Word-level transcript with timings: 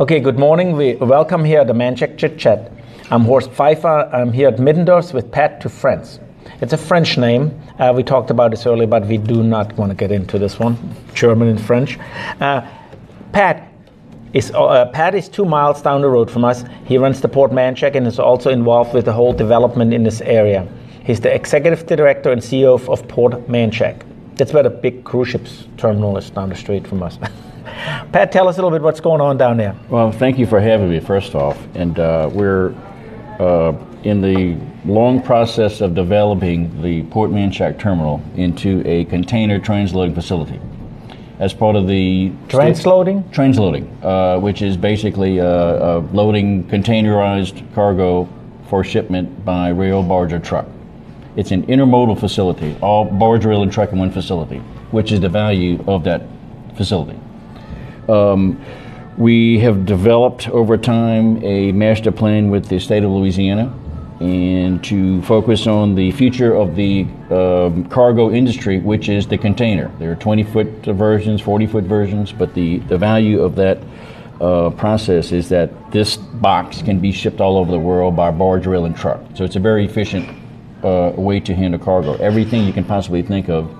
Okay, 0.00 0.18
good 0.18 0.38
morning. 0.38 0.78
We 0.78 0.94
welcome 0.94 1.44
here 1.44 1.60
at 1.60 1.66
the 1.66 1.74
Manchac 1.74 2.16
Chit 2.16 2.38
Chat. 2.38 2.72
I'm 3.10 3.20
Horst 3.20 3.50
Pfeiffer. 3.50 4.08
I'm 4.14 4.32
here 4.32 4.48
at 4.48 4.56
Middendorf 4.56 5.12
with 5.12 5.30
Pat 5.30 5.60
to 5.60 5.68
Friends. 5.68 6.20
It's 6.62 6.72
a 6.72 6.78
French 6.78 7.18
name. 7.18 7.60
Uh, 7.78 7.92
we 7.94 8.02
talked 8.02 8.30
about 8.30 8.52
this 8.52 8.64
earlier, 8.64 8.86
but 8.86 9.04
we 9.04 9.18
do 9.18 9.42
not 9.42 9.76
want 9.76 9.90
to 9.90 9.94
get 9.94 10.10
into 10.10 10.38
this 10.38 10.58
one, 10.58 10.78
German 11.12 11.48
and 11.48 11.60
French. 11.60 11.98
Uh, 12.40 12.66
Pat 13.32 13.70
is 14.32 14.50
uh, 14.52 14.86
Pat 14.86 15.14
is 15.14 15.28
two 15.28 15.44
miles 15.44 15.82
down 15.82 16.00
the 16.00 16.08
road 16.08 16.30
from 16.30 16.46
us. 16.46 16.64
He 16.86 16.96
runs 16.96 17.20
the 17.20 17.28
Port 17.28 17.52
Manchac 17.52 17.94
and 17.94 18.06
is 18.06 18.18
also 18.18 18.48
involved 18.48 18.94
with 18.94 19.04
the 19.04 19.12
whole 19.12 19.34
development 19.34 19.92
in 19.92 20.02
this 20.02 20.22
area. 20.22 20.66
He's 21.04 21.20
the 21.20 21.34
executive 21.34 21.84
director 21.84 22.32
and 22.32 22.40
CEO 22.40 22.72
of, 22.72 22.88
of 22.88 23.06
Port 23.06 23.32
Manchac. 23.48 24.02
That's 24.36 24.54
where 24.54 24.62
the 24.62 24.70
big 24.70 25.04
cruise 25.04 25.28
ships 25.28 25.68
terminal 25.76 26.16
is 26.16 26.30
down 26.30 26.48
the 26.48 26.56
street 26.56 26.86
from 26.86 27.02
us. 27.02 27.18
Pat, 28.12 28.32
tell 28.32 28.48
us 28.48 28.56
a 28.56 28.62
little 28.62 28.70
bit 28.70 28.82
what's 28.82 29.00
going 29.00 29.20
on 29.20 29.36
down 29.36 29.56
there. 29.56 29.74
Well, 29.88 30.12
thank 30.12 30.38
you 30.38 30.46
for 30.46 30.60
having 30.60 30.90
me, 30.90 31.00
first 31.00 31.34
off. 31.34 31.58
And 31.74 31.98
uh, 31.98 32.30
we're 32.32 32.74
uh, 33.38 33.72
in 34.02 34.20
the 34.20 34.58
long 34.84 35.22
process 35.22 35.80
of 35.80 35.94
developing 35.94 36.82
the 36.82 37.02
Port 37.04 37.30
Manchac 37.30 37.78
terminal 37.78 38.22
into 38.36 38.82
a 38.86 39.04
container 39.06 39.58
transloading 39.60 40.14
facility. 40.14 40.60
As 41.38 41.54
part 41.54 41.74
of 41.74 41.86
the 41.86 42.30
transloading, 42.48 43.24
transloading, 43.32 44.04
uh, 44.04 44.38
which 44.40 44.60
is 44.60 44.76
basically 44.76 45.40
uh, 45.40 45.46
uh, 45.46 46.08
loading 46.12 46.64
containerized 46.64 47.74
cargo 47.74 48.28
for 48.68 48.84
shipment 48.84 49.42
by 49.44 49.70
rail, 49.70 50.02
barge, 50.02 50.34
or 50.34 50.38
truck. 50.38 50.66
It's 51.36 51.50
an 51.50 51.66
intermodal 51.66 52.20
facility, 52.20 52.76
all 52.82 53.06
barge, 53.06 53.46
rail, 53.46 53.62
and 53.62 53.72
truck 53.72 53.92
in 53.92 53.98
one 53.98 54.10
facility, 54.10 54.58
which 54.90 55.12
is 55.12 55.20
the 55.20 55.30
value 55.30 55.82
of 55.86 56.04
that 56.04 56.22
facility. 56.76 57.18
Um, 58.10 58.60
we 59.16 59.58
have 59.58 59.86
developed 59.86 60.48
over 60.48 60.76
time 60.76 61.44
a 61.44 61.72
master 61.72 62.10
plan 62.10 62.50
with 62.50 62.68
the 62.68 62.78
state 62.80 63.04
of 63.04 63.10
Louisiana 63.10 63.72
and 64.20 64.82
to 64.84 65.22
focus 65.22 65.66
on 65.66 65.94
the 65.94 66.10
future 66.12 66.54
of 66.54 66.76
the 66.76 67.02
um, 67.30 67.86
cargo 67.86 68.30
industry, 68.30 68.78
which 68.78 69.08
is 69.08 69.26
the 69.26 69.38
container. 69.38 69.90
There 69.98 70.10
are 70.12 70.16
20 70.16 70.42
foot 70.44 70.68
versions, 70.84 71.40
40 71.40 71.66
foot 71.66 71.84
versions, 71.84 72.32
but 72.32 72.54
the, 72.54 72.78
the 72.80 72.98
value 72.98 73.40
of 73.40 73.56
that 73.56 73.78
uh, 74.40 74.70
process 74.70 75.32
is 75.32 75.48
that 75.50 75.70
this 75.90 76.16
box 76.16 76.82
can 76.82 76.98
be 76.98 77.12
shipped 77.12 77.40
all 77.40 77.56
over 77.58 77.70
the 77.70 77.78
world 77.78 78.16
by 78.16 78.30
barge, 78.30 78.66
rail, 78.66 78.84
and 78.84 78.96
truck. 78.96 79.22
So 79.34 79.44
it's 79.44 79.56
a 79.56 79.60
very 79.60 79.84
efficient 79.84 80.28
uh, 80.82 81.12
way 81.16 81.40
to 81.40 81.54
handle 81.54 81.80
cargo. 81.80 82.14
Everything 82.16 82.64
you 82.64 82.72
can 82.72 82.84
possibly 82.84 83.22
think 83.22 83.48
of 83.48 83.70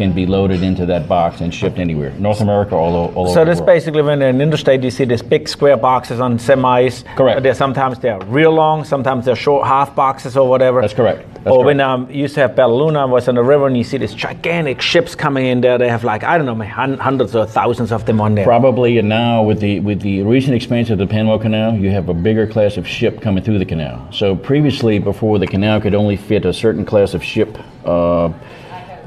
can 0.00 0.12
be 0.12 0.24
loaded 0.24 0.62
into 0.62 0.86
that 0.86 1.06
box 1.06 1.42
and 1.42 1.54
shipped 1.54 1.78
anywhere. 1.78 2.10
North 2.12 2.40
America, 2.40 2.74
all, 2.74 2.96
all 3.14 3.26
over. 3.26 3.34
So 3.34 3.44
this 3.44 3.60
basically, 3.60 4.00
when 4.00 4.22
in 4.22 4.40
interstate, 4.40 4.82
you 4.82 4.90
see 4.90 5.04
these 5.04 5.20
big 5.20 5.46
square 5.46 5.76
boxes 5.76 6.20
on 6.20 6.38
semis. 6.38 7.04
Correct. 7.16 7.42
They're 7.42 7.54
sometimes 7.54 7.98
they're 7.98 8.18
real 8.20 8.50
long, 8.50 8.84
sometimes 8.84 9.26
they're 9.26 9.36
short 9.36 9.66
half 9.66 9.94
boxes 9.94 10.38
or 10.38 10.48
whatever. 10.48 10.80
That's 10.80 10.94
correct. 10.94 11.20
That's 11.44 11.48
or 11.48 11.64
correct. 11.64 11.66
when 11.66 11.80
um, 11.80 12.10
you 12.10 12.22
used 12.22 12.34
to 12.36 12.40
have 12.40 12.52
Belluna 12.52 13.10
was 13.10 13.28
on 13.28 13.34
the 13.34 13.42
river, 13.42 13.66
and 13.66 13.76
you 13.76 13.84
see 13.84 13.98
these 13.98 14.14
gigantic 14.14 14.80
ships 14.80 15.14
coming 15.14 15.44
in 15.44 15.60
there. 15.60 15.76
They 15.76 15.90
have 15.90 16.02
like 16.02 16.24
I 16.24 16.38
don't 16.38 16.46
know, 16.46 16.64
hundreds 16.96 17.36
or 17.36 17.46
thousands 17.46 17.92
of 17.92 18.06
them 18.06 18.22
on 18.22 18.34
there. 18.34 18.46
Probably, 18.46 18.96
and 18.96 19.08
now 19.10 19.42
with 19.42 19.60
the 19.60 19.80
with 19.80 20.00
the 20.00 20.22
recent 20.22 20.54
expansion 20.54 20.94
of 20.94 20.98
the 20.98 21.06
Panama 21.06 21.36
Canal, 21.36 21.74
you 21.74 21.90
have 21.90 22.08
a 22.08 22.14
bigger 22.14 22.46
class 22.46 22.78
of 22.78 22.88
ship 22.88 23.20
coming 23.20 23.44
through 23.44 23.58
the 23.58 23.66
canal. 23.66 24.10
So 24.12 24.34
previously, 24.34 24.98
before 24.98 25.38
the 25.38 25.46
canal 25.46 25.78
could 25.78 25.94
only 25.94 26.16
fit 26.16 26.46
a 26.46 26.54
certain 26.54 26.86
class 26.86 27.12
of 27.12 27.22
ship. 27.22 27.58
Uh, 27.84 28.32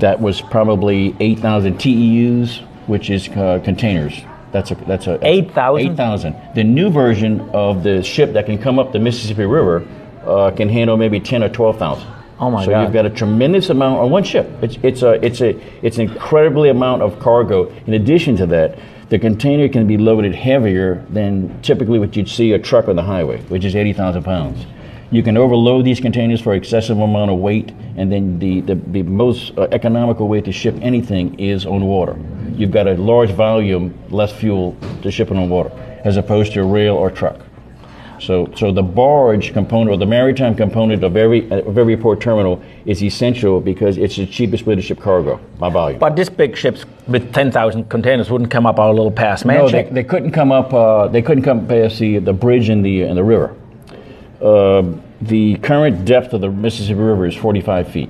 that 0.04 0.20
was 0.20 0.42
probably 0.42 1.16
8,000 1.22 1.78
TEUs, 1.78 2.60
which 2.88 3.10
is 3.10 3.30
uh, 3.30 3.62
containers. 3.64 4.22
That's 4.52 4.70
a 4.72 4.76
that's 4.76 5.08
a 5.08 5.18
8,000. 5.26 5.92
8,000. 5.94 6.36
The 6.56 6.64
new 6.64 6.90
version 6.90 7.40
of 7.54 7.84
the 7.84 8.04
ship 8.04 8.34
that 8.34 8.46
can 8.46 8.58
come 8.58 8.80
up 8.80 8.92
the 8.92 9.00
Mississippi 9.00 9.46
River 9.46 9.88
uh, 10.26 10.52
can 10.52 10.68
handle 10.68 10.98
maybe 10.98 11.22
10 11.22 11.42
or 11.42 11.50
12,000. 11.50 12.06
Oh 12.40 12.52
my 12.52 12.60
god. 12.60 12.66
so 12.66 12.72
God! 12.72 12.84
you've 12.84 12.94
got 12.94 13.06
a 13.06 13.10
tremendous 13.10 13.70
amount 13.70 14.02
on 14.02 14.12
one 14.12 14.26
ship. 14.26 14.50
It's 14.62 14.78
it's 14.84 15.04
a 15.04 15.26
it's 15.26 15.40
a 15.40 15.56
it's 15.86 15.98
an 15.98 16.10
incredibly 16.10 16.68
amount 16.68 17.02
of 17.02 17.18
cargo. 17.20 17.72
In 17.88 17.94
addition 17.94 18.36
to 18.38 18.46
that, 18.48 18.78
the 19.08 19.18
container 19.18 19.70
can 19.70 19.88
be 19.88 19.98
loaded 19.98 20.36
heavier 20.36 21.06
than 21.10 21.62
typically 21.62 21.98
what 21.98 22.14
you'd 22.18 22.28
see 22.28 22.52
a 22.52 22.60
truck 22.60 22.90
on 22.90 22.98
the 22.98 23.04
highway, 23.04 23.40
which 23.44 23.64
is 23.64 23.74
80,000 23.74 24.24
pounds. 24.24 24.66
You 25.14 25.22
can 25.22 25.38
overload 25.38 25.86
these 25.86 26.00
containers 26.00 26.42
for 26.42 26.56
excessive 26.56 26.98
amount 26.98 27.30
of 27.30 27.38
weight, 27.38 27.72
and 27.98 28.12
then 28.12 28.40
the, 28.40 28.62
the, 28.62 28.74
the 28.74 29.04
most 29.04 29.56
uh, 29.56 29.68
economical 29.72 30.28
way 30.28 30.42
to 30.42 30.52
ship 30.52 30.76
anything 30.82 31.40
is 31.40 31.68
on 31.68 31.86
water. 31.86 32.18
You've 32.56 32.72
got 32.72 32.88
a 32.88 32.96
large 32.96 33.30
volume, 33.30 33.94
less 34.10 34.34
fuel 34.34 34.76
to 35.04 35.12
ship 35.12 35.30
it 35.30 35.38
on 35.38 35.52
water, 35.52 35.70
as 36.04 36.18
opposed 36.18 36.54
to 36.54 36.64
rail 36.64 36.96
or 36.96 37.12
truck. 37.12 37.40
So, 38.20 38.52
so 38.56 38.72
the 38.72 38.82
barge 38.82 39.54
component 39.54 39.92
or 39.92 39.98
the 39.98 40.08
maritime 40.08 40.56
component 40.56 41.04
of 41.04 41.16
every 41.16 41.48
of 41.52 41.78
every 41.78 41.96
port 41.98 42.20
terminal 42.20 42.64
is 42.86 43.04
essential 43.04 43.62
because 43.62 44.00
it's 44.00 44.16
the 44.16 44.26
cheapest 44.26 44.66
way 44.66 44.74
to 44.74 44.82
ship 44.82 45.00
cargo 45.00 45.40
by 45.60 45.70
volume. 45.70 46.00
But 46.00 46.16
these 46.16 46.30
big 46.30 46.58
ships 46.58 46.86
with 47.08 47.32
10,000 47.34 47.88
containers 47.88 48.32
wouldn't 48.32 48.50
come 48.50 48.66
up 48.66 48.80
our 48.80 48.94
little 48.94 49.12
pass, 49.12 49.46
man. 49.46 49.58
No, 49.58 49.70
they, 49.70 49.84
they 49.84 50.04
couldn't 50.04 50.32
come 50.32 50.52
up. 50.52 50.74
Uh, 50.74 51.08
they 51.08 51.22
couldn't 51.22 51.44
come 51.44 51.68
past 51.68 52.00
the 52.00 52.18
the 52.18 52.34
bridge 52.34 52.70
in 52.70 52.82
the 52.82 53.04
in 53.04 53.16
the 53.16 53.24
river. 53.24 53.56
Uh, 54.44 54.84
the 55.22 55.56
current 55.60 56.04
depth 56.04 56.34
of 56.34 56.42
the 56.42 56.50
Mississippi 56.50 57.00
River 57.00 57.26
is 57.26 57.36
45 57.36 57.88
feet. 57.88 58.10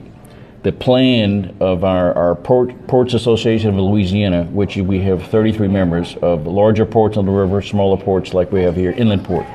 The 0.63 0.71
plan 0.71 1.55
of 1.59 1.83
our, 1.83 2.11
our 2.13 2.33
Port, 2.33 2.87
Ports 2.87 3.13
Association 3.13 3.69
of 3.69 3.75
Louisiana, 3.75 4.45
which 4.45 4.75
we 4.77 4.99
have 5.01 5.21
33 5.27 5.67
members 5.67 6.15
of 6.23 6.47
larger 6.47 6.87
ports 6.87 7.17
on 7.17 7.25
the 7.27 7.31
river, 7.31 7.61
smaller 7.61 8.01
ports 8.01 8.33
like 8.33 8.51
we 8.51 8.63
have 8.63 8.75
here, 8.75 8.91
inland 8.91 9.25
port, 9.25 9.45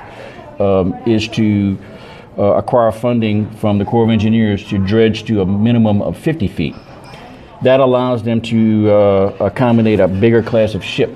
um, 0.60 0.94
is 1.04 1.26
to 1.28 1.76
uh, 2.38 2.42
acquire 2.42 2.92
funding 2.92 3.50
from 3.56 3.78
the 3.78 3.84
Corps 3.84 4.04
of 4.04 4.10
Engineers 4.10 4.64
to 4.68 4.78
dredge 4.78 5.24
to 5.24 5.40
a 5.40 5.46
minimum 5.46 6.00
of 6.00 6.16
50 6.16 6.46
feet. 6.46 6.76
That 7.62 7.80
allows 7.80 8.22
them 8.22 8.40
to 8.42 8.88
uh, 8.88 9.36
accommodate 9.40 9.98
a 9.98 10.06
bigger 10.06 10.44
class 10.44 10.74
of 10.76 10.84
ship 10.84 11.12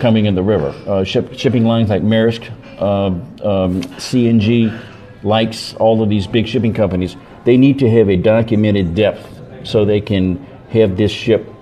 coming 0.00 0.26
in 0.26 0.34
the 0.34 0.42
river. 0.42 0.74
Uh, 0.84 1.04
ship, 1.04 1.34
shipping 1.34 1.64
lines 1.64 1.90
like 1.90 2.02
Maersk, 2.02 2.50
um, 2.82 3.20
um, 3.42 3.82
CNG, 3.98 4.95
likes 5.26 5.74
all 5.74 6.02
of 6.02 6.08
these 6.08 6.26
big 6.26 6.46
shipping 6.46 6.72
companies, 6.72 7.16
they 7.44 7.56
need 7.56 7.78
to 7.80 7.90
have 7.90 8.08
a 8.08 8.16
documented 8.16 8.94
depth 8.94 9.40
so 9.64 9.84
they 9.84 10.00
can 10.00 10.36
have 10.70 10.96
this 10.96 11.10
ship 11.10 11.52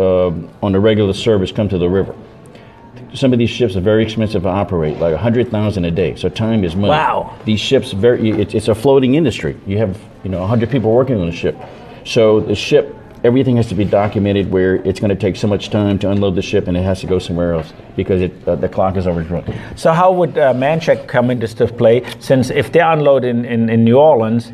uh, 0.00 0.28
on 0.62 0.74
a 0.74 0.80
regular 0.80 1.12
service 1.12 1.52
come 1.52 1.68
to 1.68 1.78
the 1.78 1.88
river. 1.88 2.14
Some 3.14 3.34
of 3.34 3.38
these 3.38 3.50
ships 3.50 3.76
are 3.76 3.80
very 3.82 4.02
expensive 4.02 4.42
to 4.44 4.48
operate, 4.48 4.96
like 4.98 5.12
a 5.12 5.18
hundred 5.18 5.50
thousand 5.50 5.84
a 5.84 5.90
day. 5.90 6.16
So 6.16 6.30
time 6.30 6.64
is 6.64 6.74
money. 6.74 6.88
Wow. 6.88 7.38
These 7.44 7.60
ships 7.60 7.92
very 7.92 8.30
it, 8.30 8.54
it's 8.54 8.68
a 8.68 8.74
floating 8.74 9.16
industry. 9.16 9.58
You 9.66 9.76
have 9.78 10.00
you 10.24 10.30
know 10.30 10.46
hundred 10.46 10.70
people 10.70 10.92
working 10.92 11.20
on 11.20 11.28
a 11.28 11.32
ship, 11.32 11.56
so 12.06 12.40
the 12.40 12.54
ship 12.54 12.96
everything 13.24 13.56
has 13.56 13.68
to 13.68 13.74
be 13.74 13.84
documented 13.84 14.50
where 14.50 14.76
it's 14.76 15.00
going 15.00 15.10
to 15.10 15.16
take 15.16 15.36
so 15.36 15.46
much 15.46 15.70
time 15.70 15.98
to 16.00 16.10
unload 16.10 16.34
the 16.34 16.42
ship 16.42 16.68
and 16.68 16.76
it 16.76 16.82
has 16.82 17.00
to 17.00 17.06
go 17.06 17.18
somewhere 17.18 17.54
else 17.54 17.72
because 17.96 18.20
it, 18.20 18.48
uh, 18.48 18.56
the 18.56 18.68
clock 18.68 18.96
is 18.96 19.06
overrun. 19.06 19.44
So 19.76 19.92
how 19.92 20.12
would 20.12 20.36
uh, 20.36 20.52
Manchac 20.54 21.06
come 21.06 21.30
into 21.30 21.46
this 21.46 21.70
play? 21.70 22.04
Since 22.18 22.50
if 22.50 22.72
they 22.72 22.80
unload 22.80 23.24
in, 23.24 23.44
in, 23.44 23.68
in 23.68 23.84
New 23.84 23.96
Orleans, 23.96 24.52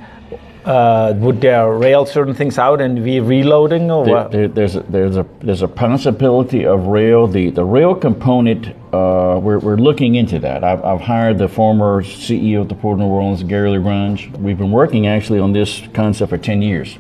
uh, 0.65 1.15
would 1.17 1.41
they 1.41 1.57
rail 1.57 2.05
certain 2.05 2.35
things 2.35 2.59
out 2.59 2.81
and 2.83 3.03
be 3.03 3.21
reloading 3.21 3.91
or 3.91 4.05
there, 4.05 4.15
what? 4.15 4.31
There, 4.31 4.49
there's 4.49 4.77
a, 4.77 4.81
there's 4.81 5.17
a 5.17 5.27
there's 5.41 5.63
a 5.63 5.69
possibility 5.69 6.67
of 6.67 6.89
rail. 6.89 7.27
The 7.27 7.49
the 7.51 7.65
rail 7.65 7.95
component 7.95 8.69
uh, 8.93 9.39
we're, 9.43 9.59
we're 9.59 9.77
looking 9.77 10.17
into 10.17 10.39
that. 10.41 10.65
I've, 10.65 10.85
I've 10.85 11.01
hired 11.01 11.39
the 11.39 11.49
former 11.49 12.03
CEO 12.03 12.63
of 12.63 12.69
the 12.69 12.75
Port 12.75 12.95
of 12.95 13.01
New 13.01 13.07
Orleans, 13.07 13.43
Gary 13.45 13.71
LaGrange. 13.71 14.31
We've 14.39 14.59
been 14.59 14.71
working 14.71 15.07
actually 15.07 15.41
on 15.41 15.53
this 15.53 15.83
concept 15.95 16.31
for 16.31 16.39
ten 16.39 16.61
years. 16.61 16.99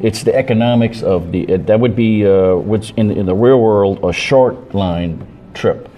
It's 0.00 0.22
the 0.22 0.34
economics 0.34 1.02
of 1.02 1.32
the 1.32 1.44
that 1.56 1.80
would 1.80 1.96
be 1.96 2.24
uh, 2.24 2.54
what's 2.54 2.90
in, 2.90 3.10
in 3.10 3.26
the 3.26 3.34
real 3.34 3.60
world 3.60 3.98
a 4.04 4.12
short 4.12 4.74
line 4.74 5.26
trip. 5.54 5.88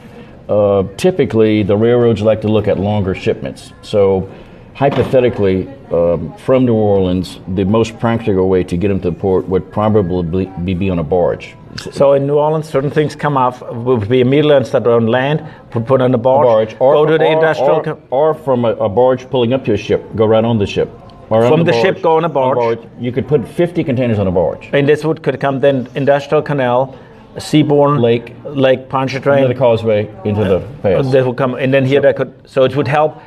Uh, 0.49 0.84
typically, 0.97 1.62
the 1.62 1.77
railroads 1.77 2.22
like 2.22 2.41
to 2.41 2.49
look 2.49 2.67
at 2.67 2.79
longer 2.79 3.14
shipments. 3.14 3.73
So, 3.82 4.29
hypothetically, 4.75 5.69
um, 5.93 6.37
from 6.38 6.64
New 6.64 6.75
Orleans, 6.75 7.38
the 7.47 7.64
most 7.64 7.99
practical 8.00 8.49
way 8.49 8.64
to 8.64 8.76
get 8.76 8.88
them 8.88 9.00
to 9.00 9.11
the 9.11 9.17
port 9.17 9.47
would 9.49 9.70
probably 9.70 10.47
be, 10.64 10.75
be 10.75 10.91
on 10.91 10.99
a 10.99 11.05
barge. 11.05 11.55
So 11.93 12.14
in 12.14 12.26
New 12.26 12.37
Orleans, 12.37 12.69
certain 12.69 12.91
things 12.91 13.14
come 13.14 13.37
off 13.37 13.62
would 13.70 14.08
be 14.08 14.20
immediately 14.20 14.56
instead 14.56 14.87
on 14.88 15.06
land, 15.06 15.47
would 15.73 15.87
put 15.87 16.00
on 16.00 16.12
a 16.14 16.19
barge, 16.19 16.70
barge 16.70 16.76
or, 16.81 16.94
go 16.94 17.06
to 17.06 17.19
the 17.19 17.26
or, 17.26 17.32
industrial. 17.32 18.00
or, 18.11 18.31
or 18.31 18.35
from 18.35 18.64
a, 18.64 18.73
a 18.73 18.88
barge 18.88 19.29
pulling 19.31 19.52
up 19.52 19.64
to 19.67 19.75
a 19.75 19.76
ship, 19.76 20.05
go 20.17 20.26
right 20.26 20.44
on 20.44 20.58
the 20.58 20.67
ship. 20.67 20.91
Or 21.31 21.49
From 21.49 21.65
the 21.65 21.71
barge, 21.71 21.82
ship, 21.85 22.03
going 22.03 22.25
on 22.25 22.31
a 22.31 22.35
barge. 22.35 22.81
You 22.99 23.12
could 23.12 23.29
put 23.29 23.47
50 23.47 23.85
containers 23.85 24.19
on 24.19 24.27
a 24.27 24.32
barge. 24.32 24.69
and 24.73 24.88
this 24.88 25.05
would 25.05 25.23
could 25.23 25.41
come 25.41 25.61
then 25.61 25.88
industrial 25.94 26.43
canal, 26.43 26.99
seaborne 27.37 28.00
Lake. 28.00 28.35
Lake 28.44 28.88
Pontchartrain. 28.88 29.44
Into 29.44 29.55
the 29.55 29.59
causeway, 29.59 30.11
into 30.25 30.44
the 30.44 30.61
pass. 30.82 31.11
That 31.12 31.25
will 31.25 31.35
come, 31.35 31.55
and 31.55 31.73
then 31.73 31.85
here 31.87 32.00
that 32.00 32.17
could. 32.17 32.32
So 32.49 32.65
it 32.65 32.75
would 32.75 32.88
help 32.88 33.23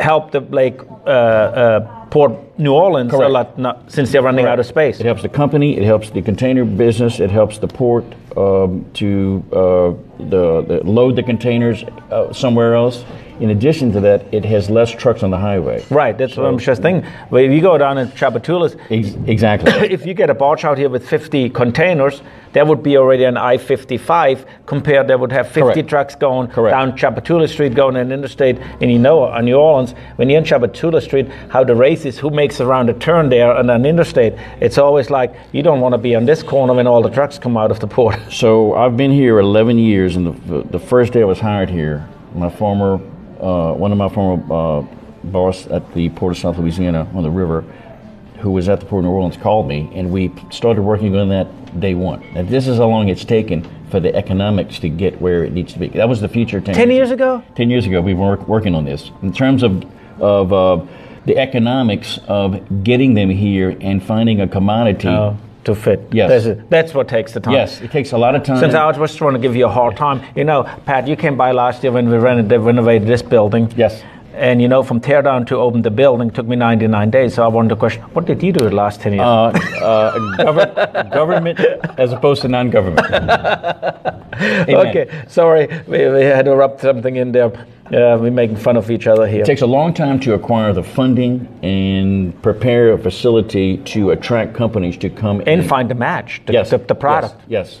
help 0.00 0.30
the 0.30 0.40
like 0.40 0.80
uh, 1.06 1.10
uh, 1.10 2.06
Port 2.06 2.32
New 2.62 2.72
Orleans 2.72 3.12
a 3.12 3.16
lot, 3.16 3.58
not, 3.58 3.90
since 3.90 4.12
they're 4.12 4.22
running 4.22 4.46
out 4.46 4.60
of 4.60 4.66
space. 4.66 5.00
It 5.00 5.06
helps 5.06 5.22
the 5.22 5.28
company, 5.28 5.76
it 5.76 5.84
helps 5.84 6.10
the 6.10 6.22
container 6.22 6.64
business, 6.64 7.20
it 7.20 7.30
helps 7.30 7.58
the 7.58 7.68
port 7.68 8.04
um, 8.36 8.86
to 8.94 9.44
uh, 9.52 9.56
the, 10.18 10.62
the 10.62 10.80
load 10.84 11.16
the 11.16 11.22
containers 11.22 11.84
uh, 11.84 12.32
somewhere 12.32 12.74
else. 12.74 13.04
In 13.40 13.50
addition 13.50 13.90
to 13.92 14.00
that, 14.00 14.32
it 14.32 14.44
has 14.44 14.70
less 14.70 14.90
trucks 14.90 15.24
on 15.24 15.30
the 15.30 15.38
highway. 15.38 15.84
Right, 15.90 16.16
that's 16.16 16.36
what 16.36 16.46
I'm 16.46 16.58
just 16.58 16.80
thinking. 16.80 17.10
But 17.28 17.42
if 17.42 17.50
you 17.50 17.60
go 17.60 17.76
down 17.76 17.98
in 17.98 18.08
Tchoupitoulas, 18.08 18.78
Ex- 18.90 19.16
exactly. 19.26 19.72
if 19.90 20.06
you 20.06 20.14
get 20.14 20.30
a 20.30 20.34
barge 20.34 20.64
out 20.64 20.78
here 20.78 20.88
with 20.88 21.08
50 21.08 21.50
containers, 21.50 22.22
that 22.52 22.66
would 22.66 22.82
be 22.82 22.96
already 22.96 23.24
an 23.24 23.36
I-55 23.36 24.46
compared. 24.66 25.08
They 25.08 25.16
would 25.16 25.32
have 25.32 25.48
50 25.48 25.60
Correct. 25.60 25.88
trucks 25.88 26.14
going 26.14 26.48
Correct. 26.48 26.72
down 26.72 26.92
Tchoupitoulas 26.92 27.48
Street, 27.48 27.74
going 27.74 27.96
in 27.96 28.12
interstate, 28.12 28.58
and 28.80 28.92
you 28.92 28.98
know 28.98 29.24
on 29.24 29.46
New 29.46 29.56
Orleans 29.56 29.94
when 30.16 30.28
you're 30.30 30.38
in 30.38 30.44
Tchoupitoulas 30.44 31.02
Street, 31.02 31.28
how 31.48 31.64
the 31.64 31.74
race 31.74 32.04
is, 32.04 32.18
who 32.18 32.30
makes 32.30 32.51
around 32.60 32.90
a 32.90 32.94
turn 32.94 33.28
there 33.28 33.54
on 33.54 33.70
an 33.70 33.86
interstate. 33.86 34.34
It's 34.60 34.78
always 34.78 35.10
like 35.10 35.34
you 35.52 35.62
don't 35.62 35.80
want 35.80 35.92
to 35.94 35.98
be 35.98 36.14
on 36.14 36.24
this 36.24 36.42
corner 36.42 36.74
when 36.74 36.86
all 36.86 37.02
the 37.02 37.10
trucks 37.10 37.38
come 37.38 37.56
out 37.56 37.70
of 37.70 37.80
the 37.80 37.86
port. 37.86 38.18
So 38.42 38.74
I've 38.74 38.96
been 38.96 39.12
here 39.12 39.38
11 39.38 39.78
years, 39.78 40.16
and 40.16 40.26
the, 40.48 40.62
the 40.62 40.78
first 40.78 41.12
day 41.12 41.22
I 41.22 41.24
was 41.24 41.38
hired 41.38 41.70
here, 41.70 42.08
my 42.34 42.50
former, 42.50 42.94
uh, 43.40 43.72
one 43.74 43.92
of 43.92 43.98
my 43.98 44.08
former 44.08 44.42
uh, 44.52 44.86
boss 45.24 45.66
at 45.68 45.94
the 45.94 46.08
Port 46.10 46.32
of 46.32 46.38
South 46.38 46.58
Louisiana 46.58 47.08
on 47.14 47.22
the 47.22 47.30
river, 47.30 47.64
who 48.40 48.50
was 48.50 48.68
at 48.68 48.80
the 48.80 48.86
Port 48.86 49.04
of 49.04 49.10
New 49.10 49.14
Orleans, 49.14 49.36
called 49.36 49.68
me, 49.68 49.90
and 49.94 50.10
we 50.10 50.32
started 50.50 50.82
working 50.82 51.16
on 51.16 51.28
that 51.28 51.78
day 51.78 51.94
one. 51.94 52.22
And 52.34 52.48
this 52.48 52.66
is 52.66 52.78
how 52.78 52.88
long 52.88 53.08
it's 53.08 53.24
taken 53.24 53.66
for 53.90 54.00
the 54.00 54.14
economics 54.14 54.78
to 54.80 54.88
get 54.88 55.20
where 55.20 55.44
it 55.44 55.52
needs 55.52 55.72
to 55.74 55.78
be. 55.78 55.88
That 55.88 56.08
was 56.08 56.20
the 56.20 56.28
future 56.28 56.60
10, 56.60 56.74
10 56.74 56.90
years 56.90 57.10
ago? 57.10 57.42
10 57.54 57.70
years 57.70 57.86
ago, 57.86 58.00
we 58.00 58.14
were 58.14 58.30
work, 58.30 58.48
working 58.48 58.74
on 58.74 58.84
this. 58.84 59.10
In 59.22 59.32
terms 59.32 59.62
of, 59.62 59.84
of 60.20 60.52
uh, 60.52 60.84
the 61.24 61.38
economics 61.38 62.18
of 62.28 62.84
getting 62.84 63.14
them 63.14 63.30
here 63.30 63.76
and 63.80 64.02
finding 64.02 64.40
a 64.40 64.48
commodity. 64.48 65.08
Oh, 65.08 65.36
to 65.64 65.74
fit. 65.76 66.08
Yes. 66.10 66.44
That's. 66.44 66.60
That's 66.68 66.94
what 66.94 67.06
takes 67.06 67.32
the 67.32 67.40
time. 67.40 67.54
Yes, 67.54 67.80
it 67.80 67.92
takes 67.92 68.10
a 68.10 68.18
lot 68.18 68.34
of 68.34 68.42
time. 68.42 68.58
Since 68.58 68.74
I 68.74 68.84
was 68.84 68.96
just 68.96 69.16
trying 69.16 69.34
to 69.34 69.38
give 69.38 69.54
you 69.54 69.66
a 69.66 69.70
hard 69.70 69.96
time, 69.96 70.20
you 70.34 70.42
know, 70.42 70.64
Pat, 70.86 71.06
you 71.06 71.14
came 71.14 71.36
by 71.36 71.52
last 71.52 71.84
year 71.84 71.92
when 71.92 72.10
we 72.10 72.16
renovated, 72.16 72.60
renovated 72.62 73.06
this 73.06 73.22
building. 73.22 73.72
Yes. 73.76 74.02
And 74.34 74.62
you 74.62 74.68
know, 74.68 74.82
from 74.82 75.00
tear 75.00 75.22
down 75.22 75.44
to 75.46 75.56
open 75.56 75.82
the 75.82 75.90
building 75.90 76.30
took 76.30 76.46
me 76.46 76.56
99 76.56 77.10
days. 77.10 77.34
So 77.34 77.44
I 77.44 77.48
wanted 77.48 77.68
to 77.70 77.76
question, 77.76 78.02
what 78.14 78.24
did 78.24 78.42
you 78.42 78.52
do 78.52 78.64
the 78.68 78.74
last 78.74 79.00
10 79.00 79.12
years? 79.12 79.22
uh, 79.22 79.52
uh, 79.82 80.14
gov- 80.38 81.12
government 81.12 81.60
as 81.98 82.12
opposed 82.12 82.42
to 82.42 82.48
non-government. 82.48 83.06
Okay, 84.42 85.24
sorry, 85.28 85.68
we, 85.86 86.08
we 86.08 86.22
had 86.22 86.46
to 86.46 86.56
rub 86.56 86.80
something 86.80 87.16
in 87.16 87.32
there. 87.32 87.46
Uh, 87.86 88.16
we're 88.18 88.30
making 88.30 88.56
fun 88.56 88.76
of 88.76 88.90
each 88.90 89.06
other 89.06 89.26
here. 89.26 89.42
It 89.42 89.46
takes 89.46 89.60
a 89.60 89.66
long 89.66 89.92
time 89.92 90.18
to 90.20 90.34
acquire 90.34 90.72
the 90.72 90.82
funding 90.82 91.46
and 91.62 92.40
prepare 92.42 92.92
a 92.92 92.98
facility 92.98 93.76
to 93.76 94.10
attract 94.10 94.54
companies 94.54 94.96
to 94.98 95.10
come 95.10 95.42
and 95.46 95.68
find 95.68 95.92
a 95.92 95.94
match, 95.94 96.40
the, 96.46 96.54
yes, 96.54 96.70
the, 96.70 96.78
the 96.78 96.94
product. 96.94 97.34
Yes, 97.46 97.80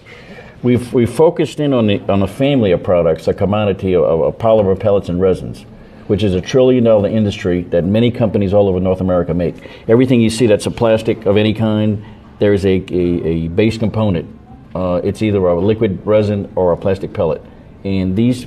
We've, 0.62 0.92
we've 0.92 1.12
focused 1.12 1.58
in 1.58 1.72
on, 1.72 1.86
the, 1.86 2.00
on 2.12 2.22
a 2.22 2.28
family 2.28 2.70
of 2.72 2.82
products, 2.84 3.26
a 3.26 3.34
commodity 3.34 3.94
of, 3.94 4.04
of 4.04 4.38
polymer 4.38 4.78
pellets 4.78 5.08
and 5.08 5.20
resins, 5.20 5.64
which 6.06 6.22
is 6.22 6.34
a 6.34 6.40
trillion 6.40 6.84
dollar 6.84 7.08
industry 7.08 7.62
that 7.64 7.84
many 7.84 8.10
companies 8.10 8.52
all 8.52 8.68
over 8.68 8.80
North 8.80 9.00
America 9.00 9.34
make. 9.34 9.70
Everything 9.88 10.20
you 10.20 10.30
see 10.30 10.46
that's 10.46 10.66
a 10.66 10.70
plastic 10.70 11.26
of 11.26 11.36
any 11.36 11.54
kind, 11.54 12.04
there 12.38 12.52
is 12.52 12.64
a, 12.64 12.84
a, 12.90 13.26
a 13.26 13.48
base 13.48 13.78
component. 13.78 14.28
Uh, 14.74 15.00
it's 15.04 15.22
either 15.22 15.38
a 15.46 15.60
liquid 15.60 16.04
resin 16.06 16.50
or 16.56 16.72
a 16.72 16.76
plastic 16.76 17.12
pellet. 17.12 17.42
And 17.84 18.16
these 18.16 18.46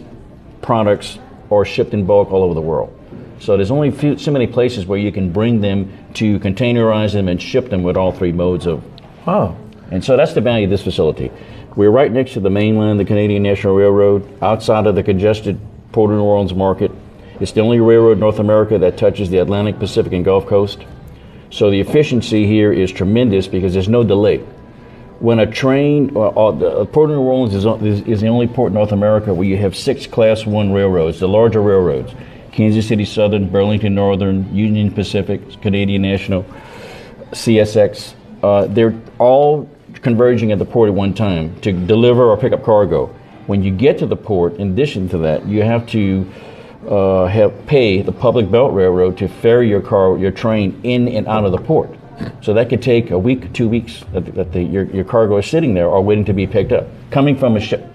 products 0.62 1.20
are 1.52 1.66
shipped 1.66 1.94
in 1.94 2.06
bulk 2.06 2.32
all 2.32 2.44
over 2.44 2.54
the 2.54 2.62
world. 2.62 2.92
So 3.40 3.56
there's 3.56 3.72
only 3.72 3.92
few, 3.92 4.18
so 4.18 4.32
many 4.32 4.48
places 4.48 4.86
where 4.86 4.98
you 4.98 5.12
can 5.12 5.32
bring 5.32 5.62
them 5.62 5.92
to 6.16 6.40
containerize 6.40 7.14
them 7.14 7.28
and 7.28 7.42
ship 7.42 7.70
them 7.70 7.84
with 7.84 7.98
all 7.98 8.12
three 8.12 8.32
modes 8.32 8.66
of 8.66 8.84
Oh, 9.28 9.58
and 9.92 10.04
so 10.04 10.16
that's 10.16 10.34
the 10.34 10.42
value 10.42 10.66
of 10.66 10.70
this 10.70 10.84
facility. 10.84 11.32
We're 11.76 11.90
right 11.90 12.12
next 12.12 12.34
to 12.34 12.40
the 12.40 12.50
main 12.50 12.78
line, 12.78 12.98
the 12.98 13.06
Canadian 13.06 13.44
National 13.44 13.76
Railroad, 13.76 14.42
outside 14.42 14.86
of 14.88 14.96
the 14.96 15.04
congested 15.04 15.60
Port 15.92 16.12
of 16.12 16.18
New 16.18 16.24
Orleans 16.24 16.54
market. 16.54 16.92
It's 17.40 17.52
the 17.52 17.62
only 17.62 17.80
railroad 17.80 18.14
in 18.14 18.20
North 18.20 18.40
America 18.40 18.78
that 18.78 18.98
touches 18.98 19.30
the 19.30 19.40
Atlantic, 19.40 19.80
Pacific, 19.80 20.14
and 20.14 20.24
Gulf 20.24 20.46
Coast. 20.46 20.86
So 21.50 21.70
the 21.70 21.80
efficiency 21.80 22.46
here 22.48 22.72
is 22.72 22.92
tremendous 22.92 23.48
because 23.48 23.74
there's 23.74 23.90
no 23.90 24.04
delay. 24.04 24.38
When 25.20 25.40
a 25.40 25.50
train, 25.50 26.12
uh, 26.16 26.28
uh, 26.28 26.52
the 26.52 26.86
Port 26.86 27.10
of 27.10 27.16
New 27.16 27.22
Orleans 27.22 27.54
is, 27.54 27.66
is, 27.66 28.08
is 28.08 28.22
the 28.22 28.28
only 28.28 28.48
port 28.48 28.70
in 28.70 28.74
North 28.74 28.92
America 28.92 29.34
where 29.34 29.48
you 29.48 29.58
have 29.58 29.76
six 29.76 30.08
Class 30.08 30.46
1 30.46 30.74
railroads, 30.74 31.20
the 31.20 31.28
larger 31.28 31.62
railroads 31.62 32.14
Kansas 32.52 32.88
City 32.88 33.04
Southern, 33.04 33.50
Burlington 33.50 33.94
Northern, 33.94 34.56
Union 34.56 34.90
Pacific, 34.90 35.62
Canadian 35.62 36.02
National, 36.02 36.46
CSX. 37.32 38.14
Uh, 38.42 38.66
they're 38.68 38.98
all 39.20 39.70
converging 40.02 40.54
at 40.54 40.60
the 40.60 40.66
port 40.66 40.88
at 40.88 40.96
one 40.96 41.14
time 41.14 41.60
to 41.62 41.74
deliver 41.74 42.24
or 42.24 42.38
pick 42.38 42.54
up 42.54 42.64
cargo. 42.64 43.08
When 43.48 43.62
you 43.62 43.72
get 43.72 43.98
to 44.00 44.06
the 44.06 44.16
port, 44.16 44.56
in 44.56 44.72
addition 44.72 45.10
to 45.10 45.18
that, 45.20 45.46
you 45.46 45.64
have 45.64 45.86
to 45.88 46.32
uh, 46.88 47.28
have 47.28 47.66
pay 47.66 48.02
the 48.02 48.12
public 48.12 48.50
belt 48.50 48.74
railroad 48.74 49.18
to 49.18 49.28
ferry 49.28 49.70
your 49.70 49.82
car, 49.82 50.18
your 50.18 50.32
train 50.32 50.80
in 50.84 51.08
and 51.08 51.28
out 51.28 51.46
of 51.46 51.52
the 51.52 51.58
port. 51.58 51.90
So 52.42 52.54
that 52.54 52.70
could 52.70 52.82
take 52.82 53.12
a 53.12 53.20
week, 53.20 53.52
two 53.54 53.68
weeks 53.68 54.04
that, 54.14 54.34
that 54.36 54.54
the, 54.54 54.64
your, 54.64 54.84
your 54.86 55.04
cargo 55.04 55.38
is 55.38 55.48
sitting 55.48 55.74
there 55.74 55.88
or 55.88 56.02
waiting 56.02 56.26
to 56.26 56.34
be 56.34 56.48
picked 56.48 56.72
up, 56.72 56.88
coming 57.12 57.38
from 57.38 57.58
a 57.58 57.60
ship. 57.60 57.86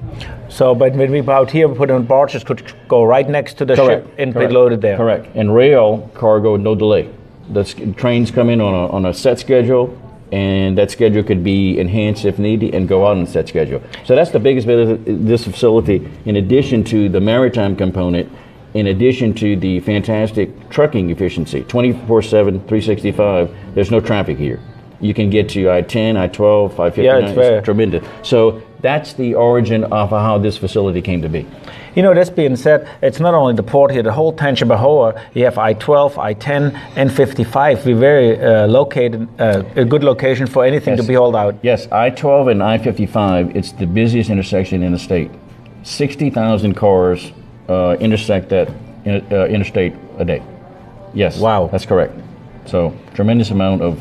so 0.49 0.75
but 0.75 0.93
when 0.95 1.11
we 1.11 1.21
out 1.29 1.51
here, 1.51 1.69
we 1.69 1.77
put 1.77 1.91
on 1.91 2.05
barges, 2.05 2.45
could 2.45 2.73
go 2.89 3.05
right 3.05 3.29
next 3.29 3.55
to 3.55 3.65
the 3.65 3.77
Correct. 3.77 4.07
ship 4.07 4.15
and 4.19 4.33
Correct. 4.33 4.51
be 4.51 4.55
loaded 4.55 4.81
there. 4.83 4.97
Correct. 4.97 5.35
And 5.35 5.55
rail 5.55 6.11
cargo, 6.15 6.57
no 6.57 6.75
delay. 6.75 7.09
The 7.51 7.65
trains 7.97 8.31
come 8.31 8.51
in 8.51 8.61
on 8.61 8.75
a, 8.75 8.87
on 8.89 9.07
a 9.07 9.15
set 9.15 9.39
schedule, 9.39 9.99
and 10.33 10.79
that 10.79 10.91
schedule 10.91 11.23
could 11.23 11.43
be 11.43 11.79
enhanced 11.79 12.25
if 12.25 12.39
needed 12.39 12.75
and 12.75 12.89
go 12.89 13.07
out 13.07 13.17
on 13.17 13.23
a 13.23 13.27
set 13.27 13.49
schedule. 13.49 13.83
So 14.05 14.15
that's 14.15 14.31
the 14.31 14.39
biggest 14.39 14.67
bit 14.67 14.89
of 14.89 15.27
this 15.27 15.45
facility, 15.45 16.09
in 16.25 16.37
addition 16.37 16.85
to 16.85 17.09
the 17.09 17.21
maritime 17.21 17.75
component, 17.75 18.31
in 18.75 18.87
addition 18.89 19.35
to 19.35 19.57
the 19.57 19.81
fantastic 19.81 20.71
trucking 20.71 21.11
efficiency 21.11 21.63
24 21.65 22.23
7, 22.23 22.61
365. 22.61 23.75
There's 23.75 23.91
no 23.91 24.01
traffic 24.01 24.39
here. 24.39 24.61
You 25.01 25.15
can 25.15 25.31
get 25.31 25.49
to 25.51 25.71
I 25.71 25.81
10, 25.81 26.17
I 26.19 26.29
12, 26.29 26.79
I 26.79 26.91
59. 26.91 27.05
Yeah, 27.05 27.27
it's 27.29 27.35
fair. 27.39 27.63
tremendous. 27.63 28.07
So 28.23 28.63
that's 28.81 29.15
the 29.15 29.35
origin 29.35 29.85
of 29.85 30.11
how 30.11 30.37
this 30.39 30.59
facility 30.59 31.01
came 31.01 31.23
to 31.23 31.29
be. 31.29 31.47
You 31.95 32.03
know, 32.03 32.15
this 32.15 32.31
being 32.31 32.55
said, 32.55 32.89
it's 33.03 33.19
not 33.19 33.35
only 33.35 33.55
the 33.55 33.63
port 33.63 33.91
here, 33.91 34.03
the 34.03 34.13
whole 34.13 34.33
Tangipahoa, 34.33 35.21
you 35.35 35.45
have 35.45 35.59
I 35.59 35.73
12, 35.73 36.19
I 36.19 36.35
10, 36.35 36.77
and 36.97 37.11
55. 37.11 37.85
We're 37.87 37.97
very 37.97 38.39
uh, 38.41 38.67
located, 38.69 39.27
uh, 39.41 39.65
a 39.75 39.85
good 39.85 40.05
location 40.05 40.47
for 40.47 40.65
anything 40.65 40.97
to 40.97 41.03
Yes. 41.03 41.09
be 41.09 41.15
hauled 41.15 41.35
out. 41.35 41.57
Yes, 41.63 41.89
I 41.91 42.11
12 42.11 42.49
and 42.49 42.63
I 42.63 42.79
55, 42.79 43.57
it's 43.57 43.73
the 43.73 43.87
busiest 43.87 44.31
intersection 44.31 44.83
in 44.83 44.93
the 44.93 44.99
state. 44.99 45.31
60,000 45.83 46.75
cars 46.75 47.33
uh, 47.71 47.97
intersect 48.01 48.49
that 48.49 48.69
in, 49.05 49.25
uh, 49.33 49.47
interstate 49.47 49.95
a 50.19 50.25
day. 50.25 50.43
Yes. 51.15 51.39
Wow. 51.39 51.69
That's 51.69 51.87
correct. 51.87 52.15
So, 52.67 52.95
tremendous 53.15 53.51
amount 53.51 53.83
of, 53.83 53.97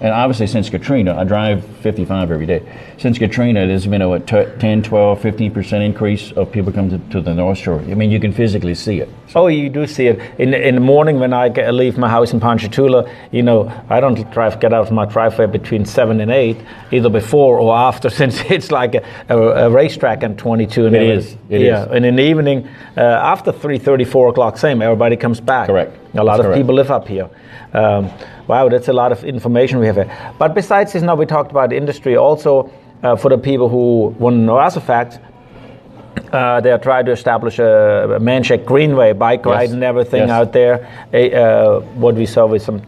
and 0.00 0.12
obviously 0.12 0.46
since 0.46 0.68
Katrina, 0.68 1.16
I 1.16 1.24
drive 1.24 1.64
55 1.82 2.30
every 2.30 2.46
day. 2.46 2.62
Since 2.98 3.18
Katrina, 3.18 3.66
there's 3.66 3.86
been 3.86 4.02
a 4.02 4.08
what, 4.08 4.26
t- 4.26 4.46
10, 4.58 4.82
12, 4.82 5.20
15% 5.20 5.84
increase 5.84 6.32
of 6.32 6.50
people 6.52 6.72
coming 6.72 6.90
to, 6.90 7.10
to 7.10 7.20
the 7.20 7.34
North 7.34 7.58
Shore. 7.58 7.80
I 7.80 7.94
mean, 7.94 8.10
you 8.10 8.20
can 8.20 8.32
physically 8.32 8.74
see 8.74 9.00
it. 9.00 9.08
Oh, 9.34 9.48
you 9.48 9.68
do 9.68 9.86
see 9.86 10.06
it 10.06 10.18
in 10.38 10.54
in 10.54 10.74
the 10.76 10.80
morning 10.80 11.18
when 11.18 11.32
I 11.32 11.48
get, 11.48 11.72
leave 11.74 11.98
my 11.98 12.08
house 12.08 12.32
in 12.32 12.40
Ponchatoula. 12.40 13.10
You 13.32 13.42
know, 13.42 13.70
I 13.90 14.00
don't 14.00 14.30
drive 14.30 14.60
get 14.60 14.72
out 14.72 14.86
of 14.86 14.92
my 14.92 15.04
driveway 15.04 15.46
between 15.46 15.84
seven 15.84 16.20
and 16.20 16.30
eight, 16.30 16.56
either 16.90 17.10
before 17.10 17.58
or 17.58 17.74
after, 17.76 18.08
since 18.20 18.40
it's 18.50 18.70
like 18.70 18.94
a, 18.94 19.02
a, 19.28 19.66
a 19.66 19.70
racetrack 19.70 20.22
on 20.22 20.36
22. 20.36 20.86
And 20.86 20.96
It 20.96 21.10
everything. 21.10 21.38
It 21.50 21.60
yeah, 21.60 21.84
is. 21.84 21.92
and 21.92 22.06
in 22.06 22.16
the 22.16 22.22
evening, 22.22 22.68
uh, 22.96 23.00
after 23.00 23.52
3:30, 23.52 24.06
4 24.06 24.28
o'clock, 24.28 24.56
same. 24.56 24.80
Everybody 24.80 25.16
comes 25.16 25.40
back. 25.40 25.66
Correct. 25.66 25.96
A 26.18 26.22
lot 26.24 26.36
That's 26.36 26.40
of 26.40 26.46
correct. 26.46 26.60
people 26.60 26.74
live 26.74 26.90
up 26.90 27.06
here. 27.08 27.28
Um, 27.72 28.10
wow, 28.48 28.68
that's 28.68 28.88
a 28.88 28.92
lot 28.92 29.12
of 29.12 29.22
information 29.24 29.78
we 29.78 29.86
have 29.86 29.96
here. 29.96 30.34
But 30.38 30.54
besides 30.54 30.92
this, 30.92 31.02
now 31.02 31.14
we 31.14 31.26
talked 31.26 31.50
about 31.50 31.72
industry. 31.72 32.16
Also, 32.16 32.70
uh, 33.02 33.16
for 33.16 33.28
the 33.28 33.38
people 33.38 33.68
who 33.68 34.14
want 34.18 34.34
to 34.34 34.40
know 34.40 34.56
other 34.56 34.80
facts, 34.80 35.18
uh, 36.32 36.60
they 36.60 36.70
are 36.72 36.78
trying 36.78 37.04
to 37.06 37.12
establish 37.12 37.58
a, 37.58 38.16
a 38.16 38.20
Manchac 38.20 38.64
Greenway 38.64 39.12
bike 39.12 39.42
Yes. 39.44 39.54
ride 39.54 39.70
and 39.70 39.84
everything 39.84 40.22
Yes. 40.22 40.30
out 40.30 40.52
there. 40.52 40.88
A, 41.12 41.32
uh, 41.34 41.80
what 42.00 42.14
we 42.14 42.26
saw 42.26 42.46
with 42.46 42.62
some 42.62 42.80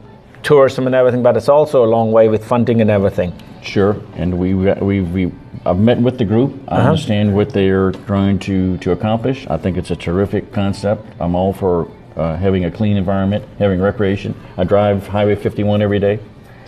tourism 0.43 0.87
and 0.87 0.95
everything, 0.95 1.23
but 1.23 1.37
it's 1.37 1.49
also 1.49 1.85
a 1.85 1.87
long 1.97 2.11
way 2.13 2.29
with 2.29 2.45
funding 2.45 2.81
and 2.81 2.91
everything. 2.91 3.33
Sure, 3.63 3.97
and 4.17 4.39
we 4.39 4.55
we 4.55 5.01
we 5.03 5.33
I've 5.67 5.79
met 5.81 5.99
with 6.01 6.17
the 6.17 6.25
group. 6.25 6.53
I 6.69 6.77
Uh-huh. 6.77 6.89
understand 6.91 7.35
what 7.35 7.51
they're 7.51 7.93
trying 8.07 8.39
to 8.41 8.77
to 8.79 8.93
accomplish. 8.93 9.47
I 9.51 9.59
think 9.59 9.77
it's 9.77 9.91
a 9.91 9.97
terrific 9.97 10.53
concept. 10.53 11.03
I'm 11.21 11.35
all 11.35 11.53
for 11.53 11.87
uh, 12.19 12.37
having 12.37 12.65
a 12.65 12.71
clean 12.71 12.97
environment, 12.97 13.45
having 13.59 13.81
recreation. 13.81 14.35
I 14.57 14.65
drive 14.65 15.07
Highway 15.07 15.37
51 15.37 15.81
every 15.83 16.01
day. 16.01 16.19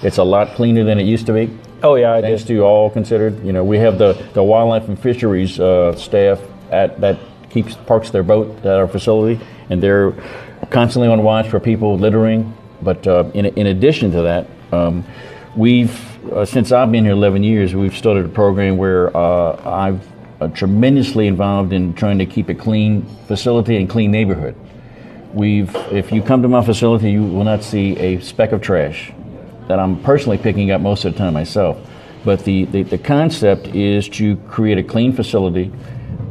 It's 0.03 0.19
a 0.19 0.25
lot 0.25 0.55
cleaner 0.55 0.85
than 0.85 0.99
it 0.99 1.05
used 1.05 1.27
to 1.27 1.33
be. 1.33 1.51
Oh 1.83 1.97
yeah, 1.97 2.17
it 2.17 2.23
Thanks 2.23 2.43
is. 2.43 2.49
to 2.49 2.61
all 2.61 2.91
considered. 2.91 3.45
You 3.45 3.53
know, 3.53 3.65
we 3.65 3.79
have 3.79 3.99
the 3.99 4.13
the 4.33 4.43
wildlife 4.43 4.89
and 4.89 4.99
fisheries 4.99 5.59
uh, 5.59 5.95
staff 5.97 6.41
at 6.71 7.01
that 7.01 7.19
keeps 7.51 7.75
parks 7.75 8.11
their 8.11 8.23
boat 8.23 8.57
at 8.59 8.67
our 8.67 8.87
facility, 8.87 9.45
and 9.71 9.83
they're 9.83 10.13
constantly 10.71 11.09
on 11.09 11.23
watch 11.23 11.49
for 11.49 11.59
people 11.59 11.99
littering. 11.99 12.57
But 12.83 13.07
uh, 13.07 13.31
in 13.35 13.47
in 13.47 13.67
addition 13.67 14.11
to 14.13 14.23
that, 14.23 14.47
um, 14.73 15.05
we've 15.57 15.93
uh, 16.33 16.45
since 16.45 16.71
I've 16.71 16.93
been 16.93 17.05
here 17.05 17.13
11 17.13 17.43
years, 17.43 17.75
we've 17.75 17.97
started 17.97 18.27
a 18.27 18.29
program 18.29 18.77
where 18.77 19.15
uh, 19.17 19.61
I've 19.65 20.07
uh, 20.41 20.49
tremendously 20.49 21.27
involved 21.27 21.73
in 21.73 21.95
trying 21.95 22.19
to 22.19 22.27
keep 22.27 22.49
a 22.49 22.55
clean 22.55 23.03
facility 23.27 23.77
and 23.77 23.89
clean 23.89 24.11
neighborhood. 24.11 24.55
We've, 25.33 25.75
if 25.93 26.11
you 26.11 26.23
come 26.23 26.43
to 26.43 26.49
my 26.49 26.65
facility, 26.65 27.13
you 27.13 27.23
will 27.23 27.45
not 27.45 27.63
see 27.63 27.97
a 27.99 28.21
speck 28.21 28.53
of 28.53 28.61
trash 28.61 29.13
that 29.69 29.79
I'm 29.79 30.03
personally 30.03 30.39
picking 30.39 30.73
up 30.73 30.81
most 30.81 31.05
of 31.05 31.13
the 31.13 31.19
time 31.19 31.35
myself. 31.35 31.79
But 32.25 32.45
the, 32.45 32.65
the, 32.65 32.83
the 32.83 32.99
concept 32.99 33.69
is 33.69 34.09
to 34.11 34.37
create 34.49 34.79
a 34.79 34.83
clean 34.83 35.13
facility. 35.13 35.73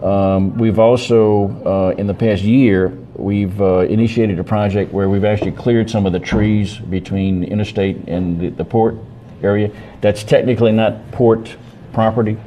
Um, 0.03 0.57
we've 0.57 0.79
also, 0.79 1.49
uh, 1.65 1.95
in 1.97 2.07
the 2.07 2.13
past 2.13 2.41
year, 2.43 2.89
we've 3.15 3.59
uh, 3.61 3.79
initiated 3.79 4.39
a 4.39 4.43
project 4.43 4.93
where 4.93 5.09
we've 5.09 5.25
actually 5.25 5.51
cleared 5.51 5.89
some 5.89 6.05
of 6.05 6.13
the 6.13 6.19
trees 6.19 6.77
between 6.77 7.43
interstate 7.43 7.97
and 8.07 8.39
the, 8.39 8.49
the 8.49 8.65
port 8.65 8.95
area. 9.41 9.71
That's 10.01 10.23
technically 10.23 10.71
not 10.71 11.11
port 11.11 11.55
property, 11.93 12.37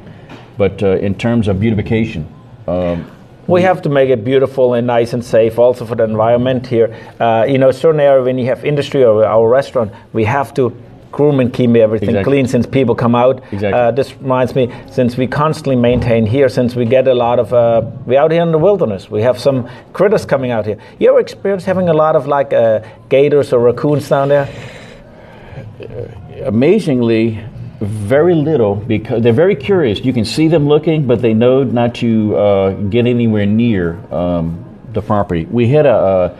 but 0.56 0.82
uh, 0.82 0.96
in 0.98 1.14
terms 1.14 1.48
of 1.48 1.60
beautification, 1.60 2.32
um, 2.66 3.10
we 3.46 3.62
have 3.62 3.82
to 3.82 3.88
make 3.88 4.10
it 4.10 4.24
beautiful 4.24 4.74
and 4.74 4.86
nice 4.86 5.12
and 5.12 5.24
safe 5.24 5.58
also 5.58 5.84
for 5.84 5.94
the 5.94 6.04
environment 6.04 6.66
here. 6.66 6.94
Uh, 7.18 7.44
you 7.48 7.58
know, 7.58 7.70
certain 7.70 8.00
area 8.00 8.22
when 8.22 8.38
you 8.38 8.46
have 8.46 8.64
industry 8.64 9.04
or 9.04 9.24
our 9.24 9.48
restaurant, 9.48 9.92
we 10.12 10.24
have 10.24 10.54
to 10.54 10.76
groom 11.10 11.40
and 11.40 11.52
keep 11.52 11.70
everything 11.76 12.10
Exactly. 12.10 12.32
clean 12.32 12.46
since 12.46 12.66
people 12.66 12.94
come 12.94 13.14
out. 13.14 13.42
Exactly. 13.52 13.72
Uh, 13.72 13.90
this 13.90 14.16
reminds 14.16 14.54
me, 14.54 14.72
since 14.90 15.16
we 15.16 15.26
constantly 15.26 15.76
maintain 15.76 16.24
here, 16.24 16.48
since 16.48 16.74
we 16.74 16.86
get 16.86 17.06
a 17.06 17.14
lot 17.14 17.38
of, 17.38 17.52
uh, 17.52 17.82
we 18.06 18.16
out 18.16 18.30
here 18.30 18.42
in 18.42 18.50
the 18.50 18.58
wilderness, 18.58 19.10
we 19.10 19.20
have 19.22 19.38
some 19.38 19.68
critters 19.92 20.24
coming 20.24 20.50
out 20.50 20.64
here. 20.64 20.78
You 20.98 21.10
ever 21.10 21.20
experience 21.20 21.64
having 21.64 21.88
a 21.90 21.92
lot 21.92 22.16
of 22.16 22.26
like 22.26 22.52
uh, 22.54 22.80
gators 23.10 23.52
or 23.52 23.60
raccoons 23.60 24.08
down 24.08 24.28
there? 24.28 24.48
amazingly 26.44 27.44
very 27.82 28.34
little 28.34 28.74
because 28.74 29.22
they're 29.22 29.32
very 29.32 29.56
curious. 29.56 30.00
You 30.00 30.12
can 30.12 30.24
see 30.24 30.48
them 30.48 30.66
looking, 30.66 31.06
but 31.06 31.20
they 31.20 31.34
know 31.34 31.62
not 31.62 31.94
to 31.96 32.36
uh, 32.36 32.70
get 32.88 33.06
anywhere 33.06 33.46
near 33.46 33.94
um, 34.12 34.64
the 34.92 35.02
property. 35.02 35.46
We 35.46 35.68
had 35.68 35.86
a, 35.86 35.90
uh, 35.90 36.36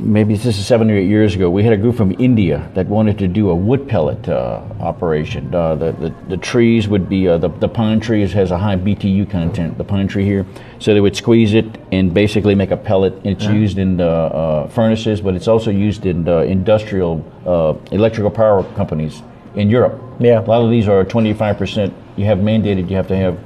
maybe 0.00 0.34
this 0.36 0.46
is 0.46 0.66
seven 0.66 0.90
or 0.90 0.96
eight 0.96 1.08
years 1.08 1.34
ago, 1.34 1.50
we 1.50 1.62
had 1.64 1.72
a 1.72 1.76
group 1.76 1.96
from 1.96 2.14
India 2.18 2.70
that 2.74 2.86
wanted 2.86 3.18
to 3.18 3.28
do 3.28 3.50
a 3.50 3.54
wood 3.54 3.88
pellet 3.88 4.28
uh, 4.28 4.62
operation. 4.80 5.54
Uh, 5.54 5.74
the, 5.74 5.92
the, 5.92 6.14
the 6.28 6.36
trees 6.36 6.88
would 6.88 7.08
be, 7.08 7.28
uh, 7.28 7.38
the, 7.38 7.48
the 7.48 7.68
pine 7.68 8.00
trees 8.00 8.32
has 8.32 8.50
a 8.50 8.58
high 8.58 8.76
BTU 8.76 9.28
content, 9.30 9.76
the 9.78 9.84
pine 9.84 10.08
tree 10.08 10.24
here. 10.24 10.46
So 10.78 10.94
they 10.94 11.00
would 11.00 11.16
squeeze 11.16 11.54
it 11.54 11.66
and 11.90 12.14
basically 12.14 12.54
make 12.54 12.70
a 12.70 12.76
pellet. 12.76 13.14
It's 13.24 13.44
used 13.44 13.78
in 13.78 13.96
the, 13.96 14.08
uh, 14.08 14.68
furnaces, 14.68 15.20
but 15.20 15.34
it's 15.34 15.48
also 15.48 15.70
used 15.70 16.06
in 16.06 16.24
the 16.24 16.42
industrial 16.42 17.24
uh, 17.44 17.74
electrical 17.92 18.30
power 18.30 18.62
companies 18.74 19.22
in 19.54 19.70
Europe. 19.70 20.00
Yeah. 20.20 20.40
A 20.40 20.42
lot 20.42 20.64
of 20.64 20.70
these 20.70 20.88
are 20.88 21.04
25%. 21.04 21.92
You 22.16 22.24
have 22.24 22.38
mandated 22.38 22.90
you 22.90 22.96
have 22.96 23.08
to 23.08 23.16
have 23.16 23.38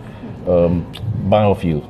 um, 0.49 0.90
biofuel. 1.28 1.88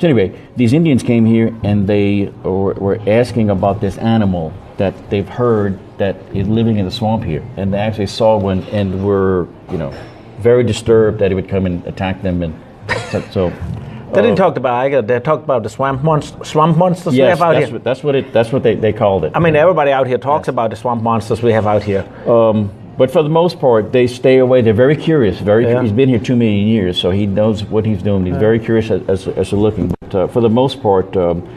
So 0.00 0.06
anyway, 0.06 0.38
these 0.56 0.72
Indians 0.72 1.02
came 1.02 1.26
here 1.26 1.54
and 1.64 1.88
they 1.88 2.26
were, 2.44 2.74
were 2.74 3.00
asking 3.08 3.50
about 3.50 3.80
this 3.80 3.98
animal 3.98 4.52
that 4.76 4.94
they've 5.10 5.28
heard 5.28 5.78
that 5.98 6.16
is 6.32 6.46
living 6.46 6.78
in 6.78 6.84
the 6.84 6.90
swamp 6.90 7.24
here, 7.24 7.44
and 7.56 7.74
they 7.74 7.78
actually 7.78 8.06
saw 8.06 8.38
one 8.38 8.62
and 8.70 9.04
were, 9.04 9.48
you 9.72 9.78
know, 9.78 9.92
very 10.38 10.62
disturbed 10.62 11.18
that 11.18 11.32
it 11.32 11.34
would 11.34 11.48
come 11.48 11.66
and 11.66 11.84
attack 11.86 12.22
them. 12.22 12.42
And 12.44 12.54
so, 13.10 13.20
so 13.32 13.50
They 14.14 14.22
didn't 14.22 14.36
talk 14.36 14.56
about 14.56 14.86
Iger, 14.86 15.04
they 15.04 15.18
talked 15.18 15.42
about 15.42 15.64
the 15.64 15.68
swamp, 15.68 16.02
monst- 16.02 16.46
swamp 16.46 16.76
monsters 16.76 17.14
we 17.14 17.18
have 17.18 17.42
out 17.42 17.54
that's 17.54 17.66
here. 17.66 17.74
what, 17.74 17.84
that's 17.84 18.04
what 18.04 18.14
it 18.14 18.32
that's 18.32 18.52
what 18.52 18.62
they, 18.62 18.76
they 18.76 18.92
called 18.92 19.24
it. 19.24 19.32
I 19.34 19.40
mean, 19.40 19.56
everybody 19.56 19.90
out 19.90 20.06
here 20.06 20.18
talks 20.18 20.46
about 20.46 20.70
the 20.70 20.76
swamp 20.76 21.02
monsters 21.02 21.42
we 21.42 21.52
have 21.52 21.66
out 21.66 21.82
here. 21.82 22.08
Um, 22.26 22.70
but 22.98 23.10
for 23.12 23.22
the 23.22 23.28
most 23.28 23.60
part, 23.60 23.92
they 23.92 24.08
stay 24.08 24.38
away. 24.38 24.60
They're 24.60 24.74
very 24.74 24.96
curious. 24.96 25.38
Very, 25.38 25.64
Yeah. 25.64 25.82
he's 25.82 25.92
been 25.92 26.08
here 26.08 26.18
two 26.18 26.34
million 26.34 26.66
years, 26.66 27.00
so 27.00 27.10
he 27.12 27.26
knows 27.26 27.62
what 27.64 27.86
he's 27.86 28.02
doing. 28.02 28.26
He's 28.26 28.36
very 28.36 28.58
curious 28.58 28.90
as, 28.90 29.02
as, 29.08 29.28
as 29.28 29.48
to 29.50 29.56
looking. 29.56 29.94
But 30.00 30.14
uh, 30.14 30.26
for 30.26 30.40
the 30.40 30.50
most 30.50 30.82
part, 30.82 31.16
um, 31.16 31.48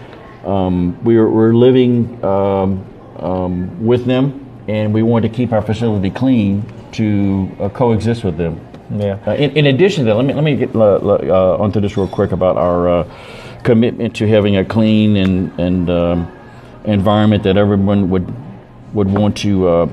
um, 0.45 1.03
we're, 1.03 1.27
we're 1.27 1.53
living 1.53 2.23
um, 2.23 2.85
um, 3.17 3.85
with 3.85 4.05
them, 4.05 4.45
and 4.67 4.93
we 4.93 5.01
want 5.01 5.23
to 5.23 5.29
keep 5.29 5.51
our 5.51 5.63
facility 5.63 6.11
clean 6.11 6.63
to 6.93 7.49
uh, 7.59 7.69
coexist 7.69 8.23
with 8.23 8.37
them. 8.37 8.59
Yeah. 8.95 9.17
Uh, 9.25 9.31
in, 9.31 9.57
in 9.57 9.65
addition 9.65 10.05
to 10.05 10.11
that, 10.11 10.15
let 10.15 10.25
me 10.25 10.33
let 10.33 10.43
me 10.43 10.55
get 10.57 10.75
uh, 10.75 10.97
uh, 10.97 11.57
onto 11.59 11.79
this 11.79 11.95
real 11.95 12.07
quick 12.07 12.33
about 12.33 12.57
our 12.57 12.89
uh, 12.89 13.03
commitment 13.63 14.15
to 14.17 14.27
having 14.27 14.57
a 14.57 14.65
clean 14.65 15.15
and 15.15 15.59
and 15.59 15.89
um, 15.89 16.31
environment 16.83 17.43
that 17.43 17.55
everyone 17.55 18.09
would 18.09 18.31
would 18.93 19.09
want 19.09 19.37
to 19.37 19.89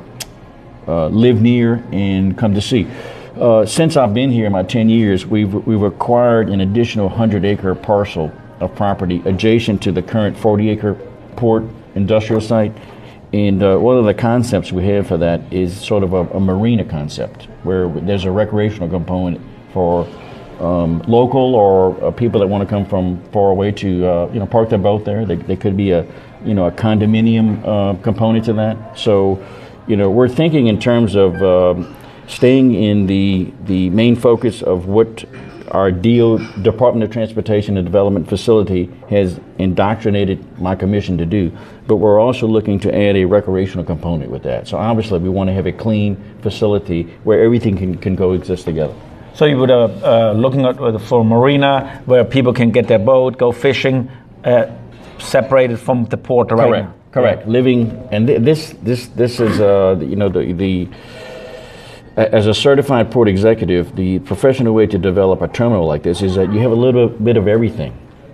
uh, 0.88 1.08
live 1.08 1.40
near 1.40 1.84
and 1.92 2.36
come 2.36 2.54
to 2.54 2.60
see. 2.60 2.88
Uh, 3.36 3.64
since 3.64 3.96
I've 3.96 4.14
been 4.14 4.30
here, 4.30 4.50
my 4.50 4.64
10 4.64 4.88
years, 4.88 5.24
we've, 5.24 5.54
we've 5.66 5.82
acquired 5.82 6.48
an 6.48 6.60
additional 6.60 7.08
100 7.08 7.44
acre 7.44 7.74
parcel 7.74 8.32
of 8.58 8.74
property 8.74 9.22
adjacent 9.26 9.82
to 9.82 9.92
the 9.92 10.02
current 10.02 10.36
40 10.36 10.70
acre 10.70 10.94
port 11.36 11.62
industrial 11.94 12.40
site. 12.40 12.72
And 13.32 13.62
uh, 13.62 13.76
one 13.76 13.98
of 13.98 14.06
the 14.06 14.14
concepts 14.14 14.72
we 14.72 14.86
have 14.86 15.06
for 15.06 15.18
that 15.18 15.52
is 15.52 15.78
sort 15.78 16.02
of 16.02 16.14
a, 16.14 16.22
a 16.30 16.40
marina 16.40 16.84
concept, 16.84 17.44
where 17.62 17.88
there's 17.88 18.24
a 18.24 18.30
recreational 18.30 18.88
component 18.88 19.40
for 19.72 20.08
um, 20.60 21.00
local 21.06 21.54
or 21.54 22.02
uh, 22.02 22.10
people 22.10 22.40
that 22.40 22.46
want 22.46 22.66
to 22.66 22.68
come 22.68 22.84
from 22.86 23.22
far 23.30 23.50
away 23.50 23.70
to 23.70 24.06
uh, 24.06 24.30
you 24.32 24.40
know 24.40 24.46
park 24.46 24.70
their 24.70 24.78
boat 24.78 25.04
there. 25.04 25.24
They 25.24 25.56
could 25.56 25.76
be 25.76 25.90
a 25.90 26.06
you 26.44 26.54
know 26.54 26.66
a 26.66 26.72
condominium 26.72 27.62
uh, 27.64 28.02
component 28.02 28.46
to 28.46 28.54
that. 28.54 28.98
So 28.98 29.44
you 29.88 29.96
know 29.96 30.10
we're 30.10 30.28
thinking 30.28 30.66
in 30.66 30.78
terms 30.78 31.14
of 31.14 31.42
um, 31.42 31.96
staying 32.26 32.74
in 32.74 33.06
the 33.06 33.52
the 33.64 33.90
main 33.90 34.14
focus 34.14 34.62
of 34.62 34.86
what 34.86 35.24
our 35.70 35.90
DO 35.90 36.38
Department 36.62 37.04
of 37.04 37.10
Transportation 37.10 37.76
and 37.76 37.84
Development 37.84 38.26
facility 38.26 38.90
has 39.10 39.38
indoctrinated 39.58 40.58
my 40.58 40.74
commission 40.74 41.18
to 41.18 41.26
do, 41.26 41.52
but 41.86 41.96
we're 41.96 42.18
also 42.18 42.46
looking 42.46 42.80
to 42.80 42.94
add 42.94 43.16
a 43.16 43.24
recreational 43.24 43.84
component 43.84 44.30
with 44.30 44.42
that. 44.44 44.66
So 44.66 44.78
obviously 44.78 45.18
we 45.18 45.28
want 45.28 45.48
to 45.48 45.54
have 45.54 45.66
a 45.66 45.72
clean 45.72 46.16
facility 46.40 47.02
where 47.24 47.42
everything 47.42 47.76
can, 47.76 47.98
can 47.98 48.16
coexist 48.16 48.64
together. 48.64 48.94
So 49.34 49.44
you 49.44 49.58
would 49.58 49.70
uh, 49.70 49.84
uh, 50.02 50.32
looking 50.32 50.64
at 50.64 50.80
uh, 50.80 50.98
for 50.98 51.20
a 51.20 51.24
marina 51.24 52.02
where 52.06 52.24
people 52.24 52.54
can 52.54 52.70
get 52.70 52.88
their 52.88 52.98
boat, 52.98 53.36
go 53.36 53.52
fishing, 53.52 54.10
uh, 54.44 54.74
separated 55.18 55.78
from 55.78 56.06
the 56.06 56.16
port 56.16 56.50
right 56.50 56.68
Correct. 56.70 56.88
Correct. 57.18 57.48
Living 57.48 58.08
and 58.12 58.28
th- 58.28 58.42
this 58.42 58.74
this 58.82 59.08
this 59.08 59.40
is 59.40 59.60
uh, 59.60 59.98
you 60.00 60.14
know 60.14 60.28
the 60.28 60.52
the 60.52 60.88
as 62.16 62.46
a 62.46 62.54
certified 62.54 63.10
port 63.10 63.28
executive, 63.28 63.94
the 63.96 64.20
professional 64.20 64.72
way 64.72 64.86
to 64.86 64.98
develop 64.98 65.42
a 65.42 65.48
terminal 65.48 65.86
like 65.86 66.04
this 66.04 66.22
is 66.22 66.36
that 66.36 66.52
you 66.52 66.60
have 66.60 66.70
a 66.70 66.76
little 66.76 67.08
bit 67.08 67.36
of 67.36 67.48
everything 67.48 67.92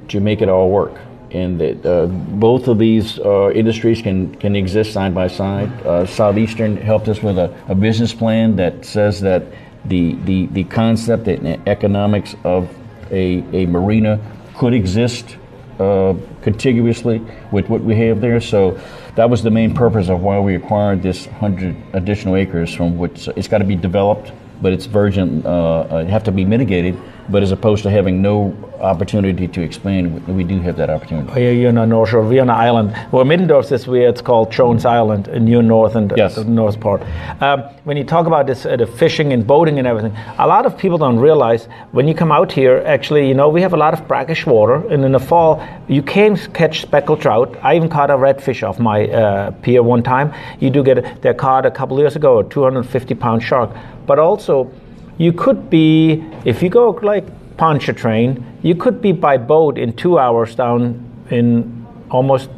to 0.09 0.21
make 0.21 0.43
it 0.43 0.50
all 0.50 0.71
work. 0.71 1.00
And 1.31 1.59
that 1.61 1.85
uh, 1.85 2.07
both 2.07 2.69
of 2.69 2.79
these 2.79 3.19
uh, 3.19 3.50
industries 3.53 4.00
can, 4.03 4.35
can 4.37 4.55
exist 4.55 4.93
side 4.93 5.14
by 5.14 5.29
side. 5.29 5.71
Uh, 5.85 6.07
Southeastern 6.07 6.76
helped 6.76 7.09
us 7.09 7.23
with 7.23 7.38
a, 7.38 7.53
a 7.69 7.75
business 7.75 8.14
plan 8.14 8.57
that 8.57 8.85
says 8.85 9.21
that 9.23 9.45
the, 9.85 10.14
the, 10.25 10.47
the 10.47 10.64
concept 10.64 11.26
and 11.26 11.69
economics 11.69 12.37
of 12.45 12.71
a, 13.11 13.45
a 13.53 13.67
marina 13.67 14.21
could 14.55 14.73
exist 14.73 15.37
uh, 15.78 16.14
contiguously 16.43 17.21
with 17.52 17.69
what 17.69 17.81
we 17.81 17.97
have 17.97 18.21
there. 18.21 18.40
So 18.40 18.81
that 19.16 19.28
was 19.28 19.43
the 19.43 19.50
main 19.50 19.75
purpose 19.75 20.09
of 20.09 20.21
why 20.21 20.38
we 20.38 20.54
acquired 20.54 21.02
this 21.02 21.26
100 21.26 21.76
additional 21.93 22.37
acres 22.37 22.75
from 22.75 22.99
which 22.99 23.28
it's 23.28 23.49
got 23.49 23.59
to 23.59 23.64
be 23.64 23.76
developed, 23.76 24.33
but 24.62 24.73
it's 24.73 24.87
virgin, 24.87 25.45
uh, 25.45 25.49
uh, 25.49 26.04
have 26.07 26.25
to 26.25 26.33
be 26.33 26.45
mitigated. 26.45 27.00
But 27.28 27.43
as 27.43 27.52
opposed 27.52 27.83
to 27.85 27.90
having 27.90 28.21
no 28.21 28.54
opportunity 28.81 29.49
to 29.49 29.62
expand, 29.62 30.26
we- 30.28 30.45
do 30.45 30.61
have 30.61 30.76
that 30.76 30.90
opportunity. 30.90 31.33
Here 31.40 31.52
you're 31.52 31.71
on 31.71 31.76
the 31.76 31.87
North 31.87 32.11
Shore, 32.11 32.21
we're 32.21 32.43
on 32.43 32.50
an 32.50 32.57
island. 32.57 32.95
Well, 33.12 33.25
Middendorf 33.25 33.73
is 33.73 33.88
where 33.88 34.09
it's 34.11 34.21
called 34.21 34.52
Jones 34.52 34.85
Island 34.85 35.28
in 35.28 35.47
New 35.47 35.62
North 35.62 35.97
and 35.97 36.12
Yes. 36.16 36.35
the 36.35 36.45
north 36.45 36.78
part. 36.81 37.00
Um, 37.40 37.62
when 37.85 37.97
you 37.97 38.04
talk 38.04 38.26
about 38.26 38.47
this, 38.47 38.66
uh, 38.66 38.76
the 38.76 38.87
fishing 38.87 39.33
and 39.33 39.47
boating 39.47 39.78
and 39.78 39.87
everything, 39.88 40.12
a 40.38 40.47
lot 40.47 40.66
of 40.66 40.76
people 40.76 40.99
don't 40.99 41.19
realize 41.19 41.66
when 41.93 42.07
you 42.07 42.14
come 42.14 42.31
out 42.31 42.52
here, 42.52 42.83
actually, 42.85 43.26
you 43.26 43.33
know, 43.35 43.49
we 43.49 43.62
have 43.62 43.73
a 43.73 43.76
lot 43.78 43.95
of 43.95 44.07
brackish 44.07 44.45
water, 44.45 44.83
and 44.90 45.02
in 45.02 45.12
the 45.12 45.19
fall, 45.21 45.62
you 45.88 46.02
can 46.02 46.37
catch 46.52 46.83
speckled 46.83 47.21
trout. 47.23 47.57
I 47.62 47.76
even 47.76 47.88
caught 47.88 48.11
a 48.11 48.16
redfish 48.19 48.62
off 48.69 48.78
my 48.78 49.07
uh, 49.09 49.50
pier 49.62 49.83
one 49.83 50.02
time. 50.02 50.31
You 50.61 50.69
do 50.69 50.83
get, 50.83 51.23
they 51.23 51.33
caught 51.33 51.64
a 51.64 51.71
couple 51.71 51.99
years 51.99 52.16
ago 52.16 52.40
a 52.40 52.45
250 52.45 53.14
pound 53.14 53.43
shark. 53.43 53.71
But 54.07 54.19
also, 54.19 54.71
you 55.18 55.33
could 55.33 55.71
be, 55.71 56.25
if 56.44 56.62
you 56.62 56.68
go 56.68 56.90
like 57.02 57.25
Pontchartrain, 57.56 58.44
you 58.62 58.75
could 58.75 59.00
be 59.00 59.12
by 59.12 59.37
boat 59.37 59.78
in 59.78 59.92
two 59.94 60.18
hours 60.18 60.54
down 60.54 61.04
in 61.30 61.87
almost 62.11 62.50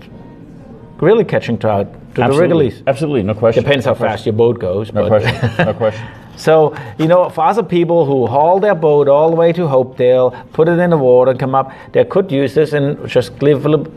really 0.98 1.25
catching 1.25 1.58
trout 1.58 1.86
uh, 1.86 1.90
to 1.90 2.14
the 2.14 2.22
Absolutely. 2.22 2.70
Rigolets. 2.70 2.82
Absolutely, 2.86 3.22
no 3.22 3.34
question. 3.34 3.62
Depends 3.62 3.84
how 3.84 3.94
question. 3.94 4.16
fast 4.16 4.26
your 4.26 4.32
boat 4.32 4.58
goes. 4.58 4.92
No 4.92 5.08
but- 5.08 5.22
question. 5.22 5.66
No 5.66 5.75
question. 5.82 6.06
so, 6.36 6.75
you 6.98 7.06
know, 7.06 7.28
for 7.28 7.44
other 7.44 7.62
people 7.62 8.06
who 8.06 8.26
haul 8.26 8.58
their 8.58 8.75
boat 8.75 9.08
all 9.08 9.30
the 9.30 9.36
way 9.36 9.52
to 9.52 9.62
Hopedale, 9.62 10.50
put 10.52 10.68
it 10.68 10.78
in 10.78 10.90
the 10.90 10.96
water, 10.96 11.32
and 11.32 11.40
come 11.40 11.54
up, 11.54 11.72
they 11.92 12.04
could 12.04 12.32
use 12.32 12.54
this 12.54 12.72
and 12.72 13.06
just 13.08 13.42
live 13.42 13.66
a 13.66 13.68
little. 13.68 13.92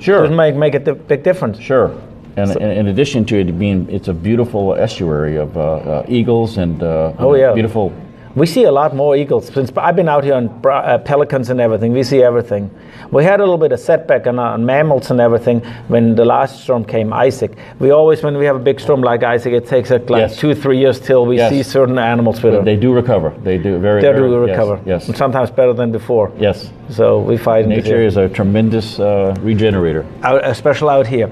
Sure. 0.00 0.26
Just 0.26 0.36
make, 0.36 0.56
make 0.56 0.74
a 0.74 0.94
big 0.94 1.22
difference. 1.22 1.58
Sure. 1.60 1.96
And, 2.36 2.50
and 2.50 2.72
in 2.72 2.86
addition 2.88 3.24
to 3.26 3.38
it 3.40 3.58
being, 3.58 3.88
it's 3.90 4.08
a 4.08 4.14
beautiful 4.14 4.74
estuary 4.74 5.36
of 5.36 5.56
uh, 5.56 5.60
uh, 5.60 6.06
eagles 6.08 6.56
and 6.56 6.82
uh, 6.82 7.12
Oh, 7.18 7.34
yeah. 7.34 7.52
beautiful. 7.52 7.92
We 8.34 8.46
see 8.46 8.64
a 8.64 8.72
lot 8.72 8.96
more 8.96 9.14
eagles 9.14 9.48
since 9.48 9.70
I've 9.76 9.94
been 9.94 10.08
out 10.08 10.24
here 10.24 10.32
on 10.32 10.48
uh, 10.64 10.96
pelicans 11.04 11.50
and 11.50 11.60
everything. 11.60 11.92
We 11.92 12.02
see 12.02 12.22
everything. 12.22 12.70
We 13.10 13.24
had 13.24 13.40
a 13.40 13.42
little 13.42 13.58
bit 13.58 13.72
of 13.72 13.80
setback 13.80 14.26
on, 14.26 14.38
on 14.38 14.64
mammals 14.64 15.10
and 15.10 15.20
everything 15.20 15.60
when 15.88 16.14
the 16.14 16.24
last 16.24 16.62
storm 16.62 16.86
came, 16.86 17.12
Isaac. 17.12 17.58
We 17.78 17.90
always, 17.90 18.22
when 18.22 18.38
we 18.38 18.46
have 18.46 18.56
a 18.56 18.64
big 18.70 18.80
storm 18.80 19.02
like 19.02 19.22
Isaac, 19.22 19.52
it 19.52 19.66
takes 19.66 19.90
like 19.90 20.08
Yes. 20.08 20.38
two, 20.38 20.54
three 20.54 20.78
years 20.78 20.98
till 20.98 21.26
we 21.26 21.36
Yes. 21.36 21.50
see 21.52 21.62
certain 21.62 21.98
animals 21.98 22.42
with 22.42 22.54
them. 22.54 22.64
they 22.64 22.76
do 22.76 22.94
recover. 22.94 23.34
They 23.44 23.58
do 23.58 23.78
very. 23.78 24.00
They 24.00 24.10
very, 24.12 24.28
do 24.30 24.40
yes, 24.40 24.48
recover. 24.48 24.80
Yes. 24.86 25.08
And 25.08 25.16
sometimes 25.16 25.50
better 25.50 25.74
than 25.74 25.92
before. 25.92 26.32
Yes. 26.38 26.70
So 26.92 27.20
we 27.20 27.36
find 27.38 27.68
Nature 27.68 28.02
is 28.02 28.16
a 28.16 28.28
tremendous 28.28 29.00
uh, 29.00 29.34
regenerator. 29.40 30.04
out, 30.22 30.44
especially 30.44 30.90
out 30.90 31.06
here. 31.06 31.30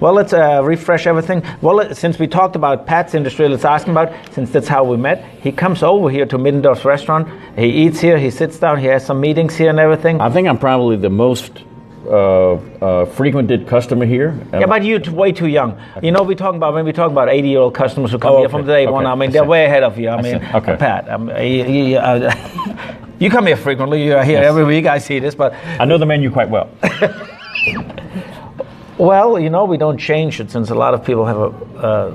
Well, 0.00 0.14
let's 0.14 0.32
uh, 0.32 0.62
refresh 0.64 1.06
everything. 1.06 1.42
Well, 1.60 1.94
since 1.94 2.18
we 2.18 2.26
talked 2.26 2.56
about 2.56 2.86
Pat's 2.86 3.14
industry, 3.14 3.46
let's 3.48 3.64
ask 3.64 3.86
him 3.86 3.96
about. 3.96 4.12
Since 4.32 4.50
that's 4.50 4.68
how 4.68 4.84
we 4.84 4.96
met, 4.96 5.22
he 5.42 5.52
comes 5.52 5.82
over 5.82 6.08
here 6.10 6.26
to 6.26 6.38
Middendorf's 6.38 6.84
restaurant. 6.84 7.28
He 7.58 7.66
eats 7.66 8.00
here. 8.00 8.18
He 8.18 8.30
sits 8.30 8.58
down. 8.58 8.78
He 8.80 8.86
has 8.86 9.04
some 9.04 9.20
meetings 9.20 9.54
here 9.54 9.70
and 9.70 9.78
everything. 9.78 10.20
I 10.20 10.30
think 10.30 10.48
I'm 10.48 10.58
probably 10.58 10.96
the 10.96 11.10
most 11.10 11.62
uh, 12.06 12.54
uh, 12.54 13.04
frequented 13.04 13.68
customer 13.68 14.06
here. 14.06 14.34
yeah, 14.52 14.66
but 14.66 14.82
you're 14.84 15.00
way 15.12 15.30
too 15.30 15.46
young. 15.46 15.78
You 16.02 16.10
know, 16.10 16.22
we 16.22 16.34
talk 16.34 16.54
about 16.54 16.74
when 16.74 16.84
we 16.84 16.92
talk 16.92 17.10
about 17.12 17.28
80-year-old 17.28 17.74
customers 17.74 18.10
who 18.10 18.18
come 18.18 18.32
Oh, 18.32 18.38
here 18.38 18.46
okay, 18.46 18.52
from 18.56 18.66
day 18.66 18.86
one. 18.86 19.06
I 19.06 19.14
mean, 19.14 19.28
I 19.28 19.32
they're 19.32 19.42
see. 19.44 19.48
way 19.48 19.66
ahead 19.66 19.82
of 19.84 19.98
you. 19.98 20.08
I, 20.08 20.20
mean, 20.22 20.40
see, 20.40 20.56
okay. 20.56 20.76
Pat, 20.76 21.06
you, 21.44 21.64
you, 21.64 21.96
uh, 21.98 22.34
you 23.18 23.30
come 23.30 23.46
here 23.46 23.56
frequently. 23.56 24.04
You're 24.04 24.24
here 24.24 24.40
Yes. 24.40 24.48
every 24.48 24.64
week. 24.64 24.86
I 24.86 24.98
see 24.98 25.18
this, 25.18 25.34
but 25.34 25.54
I 25.78 25.84
know 25.84 25.98
the 25.98 26.06
menu 26.06 26.30
quite 26.30 26.48
well. 26.50 26.68
well, 28.98 29.38
you 29.38 29.50
know, 29.50 29.64
we 29.64 29.76
don't 29.76 29.98
change 29.98 30.40
it 30.40 30.50
since 30.50 30.70
a 30.70 30.74
lot 30.74 30.94
of 30.94 31.04
people 31.04 31.24
have 31.26 31.36
a. 31.38 31.78
Uh, 31.78 32.12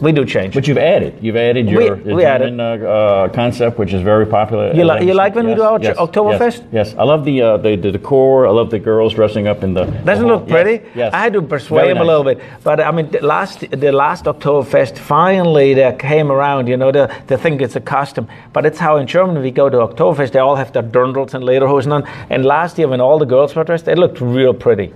we 0.00 0.12
do 0.12 0.24
change. 0.24 0.54
But 0.54 0.68
you've 0.68 0.78
added. 0.78 1.18
You've 1.22 1.36
added 1.36 1.68
your 1.68 1.96
We- 1.96 2.14
we. 2.14 2.22
German 2.22 2.60
uh, 2.60 2.64
uh, 2.64 3.28
concept, 3.28 3.78
which 3.78 3.92
is 3.92 4.02
very 4.02 4.26
popular. 4.26 4.72
You 4.74 4.84
li- 4.84 5.06
you 5.06 5.14
like 5.14 5.34
when 5.34 5.46
we 5.46 5.54
do 5.54 5.62
our 5.62 5.80
yes, 5.80 5.96
Oktoberfest? 5.96 6.60
Yes, 6.72 6.88
yes. 6.88 6.94
I 6.98 7.04
love 7.04 7.24
the, 7.24 7.40
uh, 7.42 7.56
the 7.56 7.76
the 7.76 7.90
decor. 7.92 8.46
I 8.46 8.50
love 8.50 8.70
the 8.70 8.78
girls 8.78 9.14
dressing 9.14 9.46
up 9.48 9.62
in 9.62 9.74
the. 9.74 9.84
Doesn't 9.84 10.26
the 10.26 10.32
look 10.34 10.48
pretty? 10.48 10.84
Yes. 10.84 10.96
yes. 10.96 11.14
I 11.14 11.18
had 11.20 11.32
to 11.32 11.42
persuade 11.42 11.80
Very 11.82 11.90
him 11.92 11.96
nice. 11.98 12.04
a 12.04 12.06
little 12.06 12.24
bit, 12.24 12.40
but 12.62 12.80
I 12.80 12.90
mean, 12.90 13.10
the 13.10 13.24
last 13.24 13.60
the 13.70 13.92
last 13.92 14.24
Oktoberfest 14.24 14.98
finally 14.98 15.74
they 15.74 15.96
came 15.98 16.30
around. 16.30 16.68
You 16.68 16.76
know, 16.76 16.92
they, 16.92 17.06
they 17.26 17.36
think 17.36 17.62
it's 17.62 17.76
a 17.76 17.80
custom, 17.80 18.28
but 18.52 18.66
it's 18.66 18.78
how 18.78 18.96
in 18.98 19.06
Germany 19.06 19.40
we 19.40 19.50
go 19.50 19.68
to 19.70 19.78
Oktoberfest. 19.78 20.32
They 20.32 20.40
all 20.40 20.56
have 20.56 20.72
their 20.72 20.82
dirndls 20.82 21.34
and 21.34 21.42
lederhosen 21.44 21.92
on. 21.92 22.04
And 22.30 22.44
last 22.44 22.78
year 22.78 22.88
when 22.88 23.00
all 23.00 23.18
the 23.18 23.26
girls 23.26 23.54
were 23.54 23.64
dressed, 23.64 23.84
they 23.86 23.94
looked 23.94 24.20
real 24.20 24.52
pretty. 24.54 24.92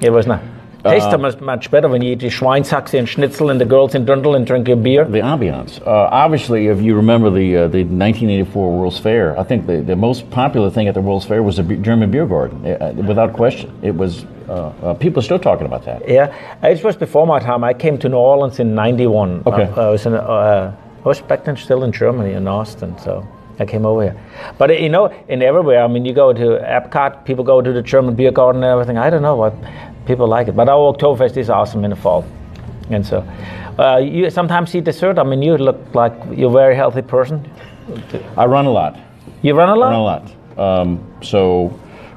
It 0.00 0.10
was 0.10 0.26
not. 0.26 0.40
Tastes 0.84 1.14
Uh, 1.14 1.18
much, 1.18 1.40
much 1.40 1.70
better 1.70 1.88
when 1.88 2.02
you 2.02 2.12
eat 2.12 2.20
your 2.22 2.30
Schweinshaxe 2.30 2.98
and 2.98 3.08
Schnitzel 3.08 3.48
and 3.50 3.58
the 3.58 3.64
girls 3.64 3.94
in 3.94 4.04
dirndl 4.04 4.36
and 4.36 4.46
drink 4.46 4.68
your 4.68 4.76
beer. 4.76 5.04
The 5.04 5.20
ambiance. 5.20 5.80
Uh, 5.86 6.08
obviously, 6.12 6.66
if 6.66 6.82
you 6.82 6.94
remember 6.94 7.30
the 7.30 7.56
uh, 7.56 7.68
the 7.68 7.84
1984 7.84 8.78
World's 8.78 8.98
Fair, 8.98 9.38
I 9.38 9.44
think 9.44 9.66
the, 9.66 9.80
the 9.80 9.96
most 9.96 10.28
popular 10.30 10.68
thing 10.70 10.86
at 10.86 10.94
the 10.94 11.00
World's 11.00 11.24
Fair 11.24 11.42
was 11.42 11.56
the 11.56 11.62
German 11.62 12.10
beer 12.10 12.26
garden, 12.26 12.66
uh, 12.66 12.92
without 13.08 13.32
question. 13.32 13.70
It 13.82 13.94
was. 13.94 14.26
Uh, 14.46 14.52
uh, 14.82 14.94
people 14.94 15.20
are 15.20 15.22
still 15.22 15.38
talking 15.38 15.66
about 15.66 15.86
that. 15.86 16.06
Yeah, 16.06 16.34
it 16.62 16.84
was 16.84 16.96
before 16.96 17.26
my 17.26 17.38
time. 17.38 17.64
I 17.64 17.72
came 17.72 17.96
to 17.98 18.08
New 18.10 18.18
Orleans 18.18 18.60
in 18.60 18.74
'91. 18.74 19.42
Okay. 19.46 19.62
I, 19.64 19.86
I 19.86 19.88
was 19.88 20.04
in, 20.04 20.12
uh, 20.12 20.76
I 21.02 21.08
was 21.08 21.22
back 21.22 21.44
then 21.44 21.56
still 21.56 21.82
in 21.84 21.92
Germany 21.92 22.34
in 22.34 22.46
Austin, 22.46 22.98
so 22.98 23.26
I 23.58 23.64
came 23.64 23.86
over 23.86 24.02
here. 24.02 24.16
But 24.58 24.70
uh, 24.70 24.74
you 24.74 24.90
know, 24.90 25.06
in 25.28 25.40
everywhere, 25.40 25.82
I 25.82 25.86
mean, 25.88 26.04
you 26.04 26.12
go 26.12 26.34
to 26.34 26.60
Epcot, 26.60 27.24
people 27.24 27.42
go 27.42 27.62
to 27.62 27.72
the 27.72 27.80
German 27.80 28.14
beer 28.16 28.32
garden 28.32 28.62
and 28.62 28.70
everything. 28.70 28.98
I 28.98 29.08
don't 29.08 29.22
know 29.22 29.36
what 29.36 29.54
people 30.06 30.26
like 30.26 30.48
it, 30.48 30.56
but 30.56 30.68
our 30.68 30.92
Oktoberfest 30.92 31.36
is 31.36 31.50
awesome 31.50 31.84
in 31.84 31.90
the 31.90 31.96
fall, 31.96 32.24
and 32.90 33.04
so 33.04 33.26
uh, 33.78 33.98
you 33.98 34.30
sometimes 34.30 34.74
eat 34.74 34.84
dessert. 34.84 35.18
I 35.18 35.24
mean, 35.24 35.42
you 35.42 35.56
look 35.56 35.78
like 35.94 36.12
you're 36.32 36.50
a 36.50 36.52
very 36.52 36.76
healthy 36.76 37.02
person. 37.02 37.48
I 38.36 38.46
run 38.46 38.66
a 38.66 38.70
lot. 38.70 38.98
You 39.42 39.54
run 39.54 39.68
a 39.68 39.74
lot. 39.74 39.90
run 39.90 40.00
a 40.00 40.02
lot. 40.02 40.58
Um, 40.58 41.14
so 41.22 41.68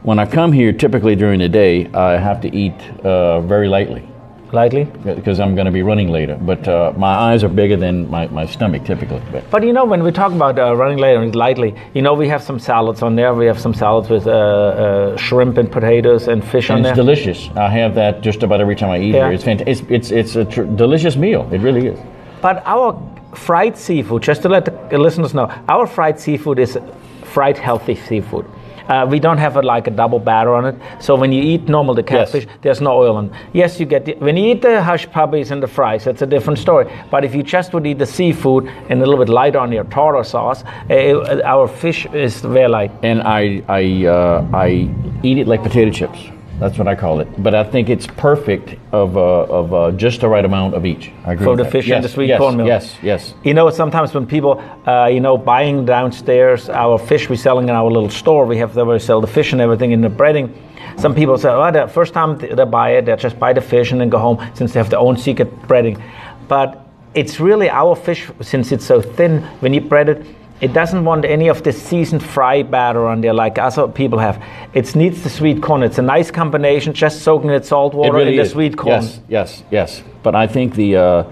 when 0.04 0.20
I 0.20 0.26
come 0.26 0.52
here, 0.52 0.72
typically 0.72 1.16
during 1.16 1.40
the 1.40 1.50
day, 1.50 1.88
I 1.94 2.18
have 2.18 2.42
to 2.42 2.56
eat 2.56 2.80
uh, 3.04 3.42
very 3.42 3.68
lightly 3.68 4.08
Lightly. 4.54 4.86
because 5.04 5.40
I'm 5.40 5.56
going 5.56 5.66
to 5.66 5.72
be 5.72 5.82
running 5.84 6.08
later. 6.10 6.38
But 6.42 6.68
uh, 6.68 6.94
my 6.98 7.14
eyes 7.14 7.44
are 7.44 7.50
bigger 7.50 7.76
than 7.76 8.10
my, 8.10 8.28
my 8.28 8.46
stomach 8.46 8.86
typically. 8.86 9.22
But 9.32 9.50
But 9.52 9.64
you 9.64 9.74
know, 9.74 9.84
when 9.86 10.04
we 10.04 10.12
talk 10.12 10.32
about 10.32 10.58
uh, 10.58 10.76
running 10.76 10.98
later 11.00 11.22
and 11.22 11.36
lightly, 11.36 11.76
you 11.94 12.02
know, 12.02 12.14
we 12.14 12.28
have 12.30 12.42
some 12.42 12.58
salads 12.60 13.02
on 13.02 13.16
there. 13.16 13.34
We 13.34 13.46
have 13.46 13.60
some 13.60 13.74
salads 13.74 14.10
with 14.10 14.26
uh, 14.26 14.32
uh, 14.32 15.18
shrimp 15.18 15.58
and 15.58 15.70
potatoes 15.72 16.28
and 16.28 16.44
fish 16.44 16.70
on 16.70 16.78
and 16.78 16.86
it's 16.86 16.96
there. 16.96 17.04
delicious. 17.04 17.50
I 17.56 17.70
have 17.70 17.94
that 17.96 18.22
just 18.22 18.42
about 18.44 18.62
every 18.62 18.76
time 18.76 18.90
I 18.90 19.00
eat 19.00 19.14
Yeah. 19.16 19.26
here. 19.26 19.34
It's 19.34 19.44
fantastic. 19.44 19.92
It's, 19.92 20.12
it's, 20.12 20.12
it's 20.12 20.36
a 20.38 20.46
tr- 20.46 20.64
delicious 20.76 21.16
meal. 21.18 21.48
It 21.52 21.60
really 21.62 21.88
is. 21.88 22.00
but 22.42 22.64
our 22.66 22.96
fried 23.36 23.78
seafood, 23.78 24.24
just 24.24 24.42
to 24.44 24.50
let 24.50 24.64
the 24.90 24.98
listeners 24.98 25.34
know, 25.34 25.48
our 25.68 25.86
fried 25.86 26.20
seafood 26.20 26.58
is 26.60 26.78
fried 27.24 27.58
healthy 27.58 27.96
seafood. 27.96 28.46
Uh, 28.90 29.06
we 29.10 29.20
don't 29.20 29.38
have 29.38 29.58
a, 29.58 29.62
like 29.62 29.88
a 29.88 29.92
double 29.92 30.20
batter 30.20 30.54
on 30.54 30.66
it. 30.66 30.76
So 31.00 31.16
when 31.16 31.32
you 31.32 31.42
eat 31.42 31.68
normal 31.68 31.96
the 31.96 32.04
Yes. 32.08 32.32
catfish, 32.32 32.48
there's 32.62 32.82
no 32.82 32.92
oil 32.92 33.18
on. 33.18 33.32
Yes, 33.54 33.80
you 33.80 33.86
get 33.86 34.06
the, 34.06 34.14
when 34.16 34.38
you 34.38 34.52
eat 34.52 34.62
the 34.62 34.82
hush 34.82 35.10
puppies 35.12 35.52
and 35.52 35.62
the 35.62 35.68
fries, 35.68 36.06
that's 36.06 36.22
a 36.22 36.26
different 36.26 36.60
story. 36.60 36.86
But 37.12 37.24
if 37.26 37.36
you 37.36 37.44
just 37.44 37.74
would 37.74 37.86
eat 37.86 38.00
the 38.00 38.06
seafood 38.06 38.68
and 38.90 39.02
a 39.02 39.06
little 39.06 39.18
bit 39.18 39.30
lighter 39.30 39.60
on 39.60 39.72
your 39.72 39.84
tartar 39.86 40.24
sauce, 40.24 40.64
uh, 40.90 41.42
our 41.44 41.68
fish 41.68 42.06
is 42.14 42.40
very 42.42 42.70
light. 42.70 42.92
And 43.04 43.22
I, 43.24 43.62
I, 43.68 44.06
uh, 44.06 44.48
I 44.54 44.90
eat 45.24 45.38
it 45.38 45.48
like 45.48 45.64
potato 45.64 45.92
chips. 45.92 46.37
That's 46.60 46.78
what 46.78 46.88
I 46.88 46.96
call 46.96 47.20
it. 47.20 47.28
But 47.44 47.54
I 47.54 47.64
think 47.64 47.88
it's 47.90 48.08
perfect 48.08 48.80
of, 48.92 49.16
uh, 49.16 49.44
of 49.44 49.74
uh, 49.74 49.92
just 49.92 50.22
the 50.22 50.28
right 50.28 50.44
amount 50.44 50.74
of 50.74 50.86
each. 50.86 51.12
I 51.24 51.34
agree 51.34 51.46
For 51.46 51.56
the 51.56 51.66
fish 51.66 51.90
and 51.90 52.04
the 52.04 52.10
sweet 52.10 52.30
yes, 52.30 52.40
cornmeal. 52.40 52.66
Yes, 52.66 52.96
yes. 53.04 53.36
You 53.44 53.54
know, 53.54 53.70
sometimes 53.70 54.14
when 54.14 54.26
people, 54.26 54.60
uh, 54.88 55.06
you 55.06 55.20
know, 55.20 55.38
buying 55.38 55.86
downstairs 55.86 56.70
our 56.70 56.98
fish 56.98 57.30
we're 57.30 57.36
selling 57.36 57.70
in 57.70 57.76
our 57.76 57.92
little 57.92 58.10
store, 58.10 58.46
we 58.46 58.58
have 58.58 58.76
where 58.76 58.86
we 58.86 59.00
sell 59.00 59.22
the 59.22 59.28
fish 59.28 59.52
and 59.52 59.62
everything 59.62 59.92
in 59.92 60.02
the 60.02 60.10
breading. 60.10 60.52
Some 60.98 61.14
people 61.14 61.38
say, 61.38 61.50
oh, 61.50 61.72
the 61.72 61.88
first 61.88 62.14
time 62.14 62.40
they 62.40 62.64
buy 62.64 62.92
it, 62.98 63.06
they 63.06 63.16
just 63.18 63.38
buy 63.38 63.54
the 63.54 63.62
fish 63.62 63.92
and 63.92 64.02
then 64.02 64.10
go 64.10 64.18
home 64.18 64.40
since 64.56 64.74
they 64.74 64.80
have 64.80 64.90
their 64.90 65.00
own 65.00 65.16
secret 65.16 65.50
breading. 65.64 66.02
But 66.48 66.88
it's 67.14 67.40
really 67.40 67.70
our 67.70 67.96
fish, 67.96 68.30
since 68.42 68.72
it's 68.72 68.86
so 68.86 69.02
thin, 69.02 69.44
when 69.60 69.74
you 69.74 69.82
bread 69.82 70.10
it, 70.10 70.26
it 70.60 70.74
doesn't 70.74 71.06
want 71.06 71.26
any 71.26 71.50
of 71.50 71.64
the 71.64 71.72
seasoned 71.72 72.24
fry 72.24 72.64
batter 72.64 73.06
on 73.08 73.22
there 73.22 73.34
like 73.34 73.60
other 73.60 73.88
people 73.88 74.20
have. 74.20 74.44
It 74.74 74.96
needs 74.96 75.22
the 75.24 75.30
sweet 75.30 75.62
corn. 75.62 75.84
It's 75.84 76.00
a 76.00 76.02
nice 76.02 76.32
combination, 76.32 76.94
just 76.94 77.22
soaking 77.22 77.52
it 77.52 77.66
salt 77.66 77.94
It 77.94 77.98
water 77.98 78.14
really 78.14 78.30
and 78.30 78.40
the 78.40 78.44
is. 78.44 78.52
sweet 78.52 78.78
corn. 78.78 79.04
Yes, 79.04 79.20
yes, 79.28 79.64
yes. 79.72 80.04
But 80.24 80.36
I 80.36 80.48
think 80.48 80.76
the 80.76 80.96
uh, 80.96 81.24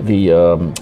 the 0.00 0.32
um, 0.32 0.74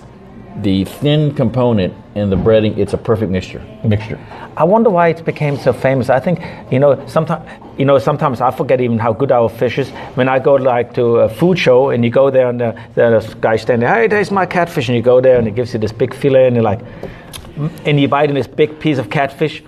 the 0.63 0.85
thin 0.85 1.35
component 1.35 1.95
in 2.15 2.29
the 2.29 2.37
breading, 2.37 2.77
it's 2.77 2.93
a 2.93 2.99
perfect 2.99 3.31
mixture. 3.31 3.63
Mixture. 3.85 4.19
I 4.57 4.65
wonder 4.65 4.91
why 4.91 5.09
it 5.09 5.25
became 5.25 5.57
so 5.57 5.73
famous. 5.73 6.11
I 6.11 6.21
think 6.21 6.41
you 6.71 6.79
know 6.79 7.07
sometimes 7.07 7.49
you 7.79 7.85
know 7.85 7.99
sometimes 7.99 8.41
I 8.41 8.51
forget 8.51 8.81
even 8.81 8.99
how 8.99 9.13
good 9.13 9.33
our 9.33 9.49
fish 9.49 9.79
is. 9.79 9.91
When 10.15 10.29
I 10.29 10.39
go 10.39 10.55
like 10.55 10.95
to 10.95 11.21
a 11.21 11.29
food 11.29 11.59
show 11.59 11.91
and 11.91 12.05
you 12.05 12.11
go 12.11 12.31
there 12.31 12.49
and 12.49 12.61
the, 12.61 12.75
the 12.95 13.37
guy 13.41 13.57
standing, 13.57 13.89
hey, 13.89 14.09
there's 14.09 14.31
my 14.31 14.47
catfish, 14.47 14.89
and 14.89 14.97
you 14.97 15.03
go 15.03 15.21
there 15.21 15.39
and 15.39 15.47
he 15.47 15.53
gives 15.53 15.73
you 15.75 15.79
this 15.79 15.93
big 15.93 16.15
fillet 16.15 16.47
and 16.47 16.57
you're 16.57 16.65
like, 16.65 16.81
and 17.85 18.01
you 18.01 18.09
bite 18.09 18.29
in 18.29 18.35
this 18.35 18.47
big 18.47 18.79
piece 18.81 18.99
of 18.99 19.11
catfish. 19.11 19.63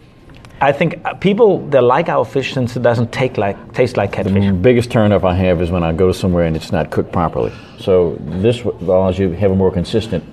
I 0.61 0.73
think 0.73 1.01
uh, 1.05 1.15
people 1.15 1.67
they 1.69 1.81
like 1.81 2.09
our 2.09 2.25
fish 2.25 2.55
since 2.55 2.77
it 2.77 2.83
doesn't 2.83 3.13
take 3.13 3.37
like 3.37 3.75
taste 3.75 3.97
like 3.97 4.13
catfish. 4.13 4.33
The 4.33 4.53
biggest 4.53 4.91
turnoff 4.91 5.25
I 5.25 5.35
have 5.35 5.61
is 5.61 5.71
when 5.71 5.83
I 5.83 5.93
go 5.93 6.13
somewhere 6.13 6.45
and 6.45 6.57
it's 6.57 6.73
not 6.73 6.91
cooked 6.91 7.13
properly. 7.13 7.53
So 7.79 8.17
this 8.21 8.63
allows 8.63 9.19
you 9.19 9.31
to 9.31 9.37
have 9.37 9.51
a 9.51 9.57
more 9.57 9.71
consistent, 9.71 10.25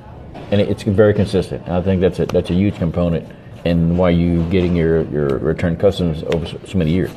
and 0.51 0.61
it's 0.61 0.83
very 0.83 1.13
consistent. 1.13 1.63
And 1.65 1.73
I 1.73 1.81
think 1.81 2.01
that's 2.01 2.19
a, 2.19 2.25
that's 2.27 2.49
a 2.49 2.53
huge 2.53 2.75
component 2.75 3.27
in 3.65 3.97
why 3.97 4.11
you 4.11 4.43
getting 4.49 4.75
your, 4.75 5.03
your 5.09 5.37
return 5.37 5.75
customers 5.77 6.23
over 6.23 6.45
so, 6.45 6.59
so 6.65 6.77
many 6.77 6.91
years. 6.91 7.11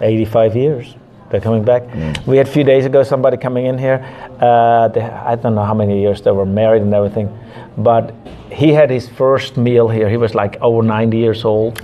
85 0.00 0.56
years. 0.56 0.94
They're 1.32 1.40
coming 1.40 1.64
back. 1.64 1.82
We 2.26 2.36
had 2.36 2.46
a 2.46 2.50
few 2.50 2.62
days 2.62 2.84
ago 2.84 3.02
somebody 3.02 3.38
coming 3.38 3.64
in 3.64 3.78
here. 3.78 4.04
Uh, 4.38 4.88
they, 4.88 5.00
I 5.00 5.34
don't 5.36 5.54
know 5.54 5.64
how 5.64 5.72
many 5.72 5.98
years 5.98 6.20
they 6.20 6.30
were 6.30 6.44
married 6.44 6.82
and 6.82 6.92
everything, 6.92 7.30
but 7.78 8.14
he 8.50 8.74
had 8.74 8.90
his 8.90 9.08
first 9.08 9.56
meal 9.56 9.88
here. 9.88 10.10
He 10.10 10.18
was 10.18 10.34
like 10.34 10.60
over 10.60 10.82
90 10.82 11.16
years 11.16 11.46
old. 11.46 11.80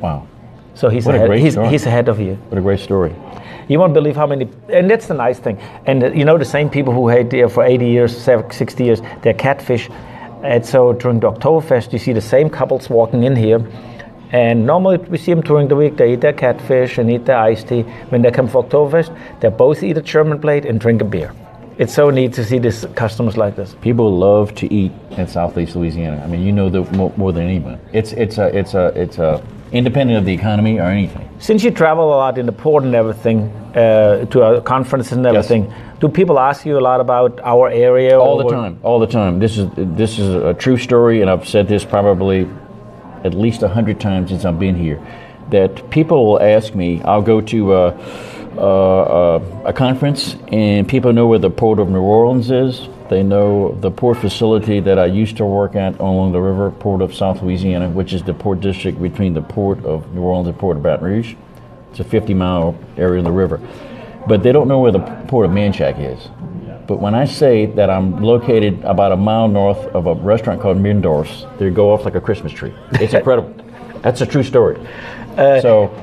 Wow, 0.00 0.26
So 0.74 0.88
he's 0.88 1.06
What 1.06 1.14
ahead, 1.14 1.38
he's, 1.38 1.54
he's 1.54 1.86
ahead 1.86 2.08
of 2.08 2.18
you. 2.18 2.34
what 2.48 2.58
a 2.58 2.60
great 2.60 2.80
story. 2.80 3.14
You 3.68 3.78
won't 3.78 3.94
believe 3.94 4.16
how 4.16 4.26
many, 4.26 4.48
and 4.70 4.90
that's 4.90 5.06
the 5.06 5.14
nice 5.14 5.38
thing. 5.38 5.56
And 5.86 6.02
uh, 6.02 6.10
you 6.10 6.24
know, 6.24 6.36
the 6.36 6.44
same 6.44 6.68
people 6.68 6.92
who 6.92 7.06
had 7.06 7.30
there 7.30 7.48
for 7.48 7.62
80 7.62 7.86
years, 7.86 8.20
sev- 8.20 8.52
60 8.52 8.84
years, 8.84 9.00
they're 9.22 9.34
catfish. 9.34 9.88
And 10.42 10.66
so 10.66 10.92
during 10.94 11.20
the 11.20 11.30
Oktoberfest, 11.30 11.92
you 11.92 12.00
see 12.00 12.12
the 12.12 12.20
same 12.20 12.50
couples 12.50 12.90
walking 12.90 13.22
in 13.22 13.36
here. 13.36 13.60
And 14.32 14.66
normally 14.66 14.96
we 14.96 15.18
see 15.18 15.32
them 15.32 15.42
during 15.42 15.68
the 15.68 15.76
week, 15.76 15.96
they 15.96 16.14
eat 16.14 16.22
their 16.22 16.32
catfish 16.32 16.98
and 16.98 17.10
eat 17.10 17.26
their 17.26 17.36
iced 17.36 17.68
tea. 17.68 17.82
When 18.08 18.22
they 18.22 18.30
come 18.30 18.48
for 18.48 18.64
Oktoberfest, 18.64 19.40
they 19.40 19.50
both 19.50 19.82
eat 19.82 19.98
a 19.98 20.02
German 20.02 20.40
plate 20.40 20.64
and 20.64 20.80
drink 20.80 21.02
a 21.02 21.04
beer. 21.04 21.32
It's 21.78 21.94
so 21.94 22.10
neat 22.10 22.32
to 22.34 22.44
see 22.44 22.58
these 22.58 22.86
customers 22.94 23.36
like 23.36 23.56
this. 23.56 23.74
People 23.80 24.16
love 24.16 24.54
to 24.56 24.72
eat 24.72 24.92
in 25.12 25.26
Southeast 25.26 25.76
Louisiana. 25.76 26.22
I 26.22 26.26
mean, 26.26 26.42
you 26.42 26.52
know 26.52 26.68
the 26.68 26.82
more, 26.96 27.12
more 27.16 27.32
than 27.32 27.44
anyone. 27.44 27.78
It's 27.92 28.12
it's 28.12 28.38
a 28.38 28.56
it's 28.56 28.74
a 28.74 28.86
it's 28.88 29.18
a 29.18 29.42
independent 29.72 30.18
of 30.18 30.26
the 30.26 30.34
economy 30.34 30.78
or 30.78 30.84
anything. 30.84 31.28
Since 31.38 31.64
you 31.64 31.70
travel 31.70 32.04
a 32.04 32.16
lot 32.16 32.36
in 32.36 32.44
the 32.44 32.52
port 32.52 32.84
and 32.84 32.94
everything, 32.94 33.50
uh, 33.74 34.26
to 34.26 34.42
our 34.42 34.60
conferences 34.60 35.12
and 35.12 35.26
everything, 35.26 35.72
do 35.98 36.08
people 36.08 36.38
ask 36.38 36.66
you 36.66 36.78
a 36.78 36.80
lot 36.80 37.00
about 37.00 37.40
our 37.42 37.70
area? 37.70 38.18
All 38.18 38.36
the 38.36 38.50
time, 38.50 38.78
all 38.82 38.98
the 39.00 39.06
time. 39.06 39.38
This 39.38 39.56
is 39.56 39.68
this 39.74 40.18
is 40.18 40.34
a 40.34 40.52
true 40.52 40.76
story, 40.76 41.22
and 41.22 41.30
I've 41.30 41.48
said 41.48 41.68
this 41.68 41.84
probably 41.84 42.46
at 43.24 43.34
least 43.34 43.62
a 43.62 43.68
hundred 43.68 44.00
times 44.00 44.30
since 44.30 44.44
I've 44.44 44.58
been 44.58 44.76
here. 44.76 45.00
That 45.50 45.90
people 45.90 46.26
will 46.26 46.42
ask 46.42 46.74
me. 46.74 47.02
I'll 47.02 47.22
go 47.22 47.40
to 47.40 47.72
uh, 47.72 48.32
uh, 48.56 49.02
uh, 49.02 49.62
a 49.64 49.72
conference, 49.72 50.36
and 50.48 50.88
people 50.88 51.12
know 51.12 51.26
where 51.26 51.38
the 51.38 51.50
port 51.50 51.78
of 51.78 51.88
New 51.88 52.02
Orleans 52.02 52.50
is. 52.50 52.88
They 53.08 53.22
know 53.22 53.72
the 53.80 53.90
port 53.90 54.18
facility 54.18 54.80
that 54.80 54.98
I 54.98 55.06
used 55.06 55.36
to 55.38 55.44
work 55.44 55.74
at 55.74 55.98
along 55.98 56.32
the 56.32 56.40
river, 56.40 56.70
Port 56.70 57.02
of 57.02 57.14
South 57.14 57.42
Louisiana, 57.42 57.88
which 57.88 58.12
is 58.12 58.22
the 58.22 58.32
port 58.34 58.60
district 58.60 59.00
between 59.02 59.34
the 59.34 59.42
port 59.42 59.84
of 59.84 60.14
New 60.14 60.22
Orleans 60.22 60.48
and 60.48 60.58
Port 60.58 60.76
of 60.76 60.82
Baton 60.82 61.04
Rouge. 61.04 61.34
It's 61.90 62.00
a 62.00 62.04
50 62.04 62.32
mile 62.32 62.74
area 62.96 63.18
in 63.18 63.24
the 63.24 63.32
river. 63.32 63.60
But 64.26 64.42
they 64.42 64.52
don't 64.52 64.68
know 64.68 64.78
where 64.78 64.92
the 64.92 65.00
port 65.28 65.44
of 65.44 65.52
Manchac 65.52 65.98
is. 65.98 66.28
But 66.86 67.00
when 67.00 67.14
I 67.14 67.24
say 67.24 67.66
that 67.66 67.90
I'm 67.90 68.22
located 68.22 68.82
about 68.84 69.12
a 69.12 69.16
mile 69.16 69.48
north 69.48 69.78
of 69.94 70.06
a 70.06 70.14
restaurant 70.14 70.60
called 70.60 70.78
Middendorf's, 70.78 71.46
they 71.58 71.70
go 71.70 71.92
off 71.92 72.04
like 72.04 72.14
a 72.14 72.20
Christmas 72.20 72.52
tree. 72.52 72.74
It's 72.92 73.14
incredible. 73.14 73.54
That's 74.02 74.20
a 74.20 74.26
true 74.26 74.42
story. 74.42 74.76
so, 75.36 75.94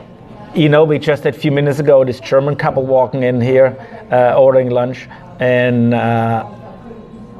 You 0.55 0.69
know, 0.69 0.85
we 0.85 0.97
just 0.99 1.23
had 1.25 1.35
a 1.35 1.37
few 1.37 1.51
minutes 1.51 1.79
ago 1.79 2.03
this 2.05 2.19
German 2.19 2.55
couple 2.55 2.85
walking 2.85 3.23
in 3.23 3.41
here, 3.41 3.75
uh, 4.11 4.39
ordering 4.39 4.69
lunch, 4.69 5.07
and 5.39 5.93
uh, 5.93 6.49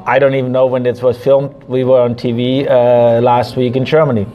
I 0.04 0.18
don't 0.18 0.34
even 0.34 0.52
know 0.52 0.66
when 0.66 0.82
this 0.82 1.02
was 1.02 1.18
filmed. 1.18 1.64
We 1.64 1.84
were 1.84 2.00
on 2.00 2.14
TV 2.14 2.68
uh, 2.68 3.20
last 3.20 3.56
week 3.56 3.74
in 3.76 3.84
Germany 3.84 4.26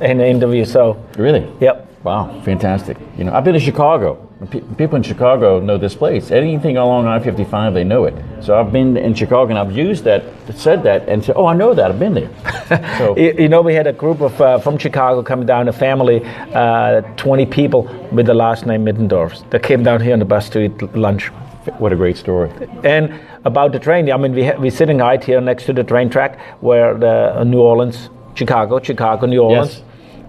in 0.00 0.18
the 0.18 0.26
interview. 0.26 0.64
So, 0.64 1.02
really? 1.16 1.50
yep. 1.60 1.90
Wow, 2.04 2.40
fantastic. 2.42 2.96
You 3.18 3.24
know, 3.24 3.32
I've 3.32 3.44
been 3.44 3.54
to 3.54 3.60
Chicago. 3.60 4.25
Pe- 4.50 4.60
People 4.76 4.96
in 4.96 5.02
Chicago 5.02 5.60
know 5.60 5.78
this 5.78 5.94
place. 5.94 6.30
Anything 6.30 6.76
along 6.76 7.06
I-55, 7.06 7.72
they 7.72 7.84
know 7.84 8.04
it. 8.04 8.14
So 8.42 8.58
I've 8.60 8.70
been 8.70 8.96
in 8.98 9.14
Chicago 9.14 9.48
and 9.48 9.58
I've 9.58 9.72
used 9.72 10.04
that, 10.04 10.24
said 10.54 10.82
that, 10.82 11.08
and 11.08 11.24
said, 11.24 11.36
"Oh, 11.36 11.46
I 11.46 11.54
know 11.54 11.72
that. 11.72 11.90
I've 11.90 11.98
been 11.98 12.12
there." 12.14 12.30
So 12.98 13.16
You 13.16 13.32
you 13.38 13.48
know, 13.48 13.62
we 13.62 13.74
had 13.74 13.86
a 13.86 13.92
group 13.94 14.20
of 14.20 14.38
uh, 14.40 14.58
from 14.58 14.76
Chicago 14.76 15.22
coming 15.22 15.46
down, 15.46 15.68
a 15.68 15.72
family, 15.72 16.20
uh, 16.52 17.00
20 17.16 17.46
people 17.46 17.82
with 18.12 18.26
the 18.26 18.34
last 18.34 18.66
name 18.66 18.84
Middendorf. 18.84 19.48
They 19.50 19.58
came 19.58 19.82
down 19.82 20.00
here 20.02 20.12
on 20.12 20.18
the 20.18 20.24
bus 20.26 20.50
to 20.50 20.58
eat 20.60 20.82
lunch. 20.94 21.30
what 21.78 21.92
a 21.92 21.96
great 21.96 22.16
story. 22.16 22.50
And 22.84 23.14
about 23.44 23.72
the 23.72 23.78
train, 23.78 24.10
I 24.12 24.16
mean, 24.18 24.34
we 24.34 24.44
ha- 24.44 24.58
we're 24.58 24.70
sitting 24.70 24.98
right 24.98 25.24
here 25.24 25.40
next 25.40 25.64
to 25.66 25.72
the 25.72 25.82
train 25.84 26.10
track 26.10 26.38
where 26.60 26.94
the 26.98 27.40
uh, 27.40 27.44
New 27.44 27.60
Orleans, 27.60 28.10
Chicago, 28.34 28.80
Chicago, 28.80 29.26
New 29.26 29.40
Orleans. 29.42 29.74
Yes. 29.76 29.82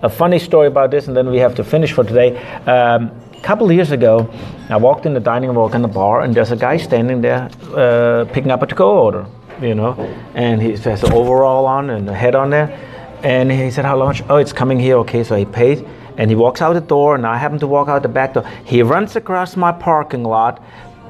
A 0.03 0.09
funny 0.09 0.39
story 0.39 0.67
about 0.67 0.91
this, 0.91 1.07
and 1.07 1.17
then 1.17 1.29
we 1.29 1.39
have 1.39 1.55
to 1.55 1.63
finish 1.63 1.91
for 1.91 2.03
today. 2.03 2.37
Um, 2.67 3.09
a 3.37 3.41
couple 3.41 3.67
of 3.69 3.73
years 3.73 3.91
ago, 3.91 4.29
I 4.69 4.77
walked 4.77 5.05
in 5.05 5.13
the 5.13 5.19
dining 5.19 5.49
room, 5.49 5.57
walked 5.57 5.75
in 5.75 5.81
the 5.81 5.87
bar, 5.87 6.21
and 6.21 6.33
there's 6.35 6.51
a 6.51 6.55
guy 6.55 6.77
standing 6.77 7.21
there 7.21 7.49
uh, 7.75 8.25
picking 8.33 8.51
up 8.51 8.61
a 8.61 8.67
to-go 8.67 8.89
order, 8.89 9.25
you 9.61 9.75
know, 9.75 9.93
and 10.33 10.61
he 10.61 10.71
has 10.71 11.03
an 11.03 11.13
overall 11.13 11.65
on 11.65 11.89
and 11.89 12.09
a 12.09 12.13
head 12.13 12.35
on 12.35 12.49
there, 12.49 12.67
and 13.23 13.51
he 13.51 13.71
said, 13.71 13.85
"How 13.85 13.97
much?" 13.97 14.23
Oh, 14.29 14.37
it's 14.37 14.53
coming 14.53 14.79
here. 14.79 14.97
Okay, 14.97 15.23
so 15.23 15.35
he 15.35 15.45
paid, 15.45 15.87
and 16.17 16.29
he 16.29 16.35
walks 16.35 16.61
out 16.61 16.73
the 16.73 16.81
door, 16.81 17.15
and 17.15 17.25
I 17.25 17.37
happen 17.37 17.59
to 17.59 17.67
walk 17.67 17.87
out 17.87 18.01
the 18.01 18.09
back 18.09 18.33
door. 18.33 18.45
He 18.65 18.81
runs 18.81 19.15
across 19.15 19.55
my 19.55 19.71
parking 19.71 20.23
lot, 20.23 20.61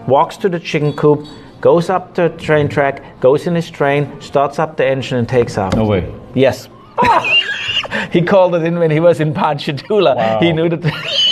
walks 0.07 0.37
to 0.37 0.49
the 0.49 0.59
chicken 0.59 0.93
coop, 0.93 1.25
goes 1.61 1.89
up 1.89 2.13
the 2.15 2.29
train 2.29 2.67
track, 2.67 3.19
goes 3.19 3.47
in 3.47 3.55
his 3.55 3.69
train, 3.69 4.21
starts 4.21 4.59
up 4.59 4.77
the 4.77 4.85
engine, 4.85 5.17
and 5.17 5.27
takes 5.27 5.57
off. 5.57 5.75
No 5.75 5.85
way. 5.85 6.13
Yes. 6.35 6.69
he 8.11 8.21
called 8.21 8.55
it 8.55 8.63
in 8.63 8.79
when 8.79 8.91
he 8.91 8.99
was 8.99 9.19
in 9.19 9.33
Ponchatoula. 9.33 10.15
Wow. 10.15 10.39
He 10.39 10.51
knew 10.51 10.69
that. 10.69 10.83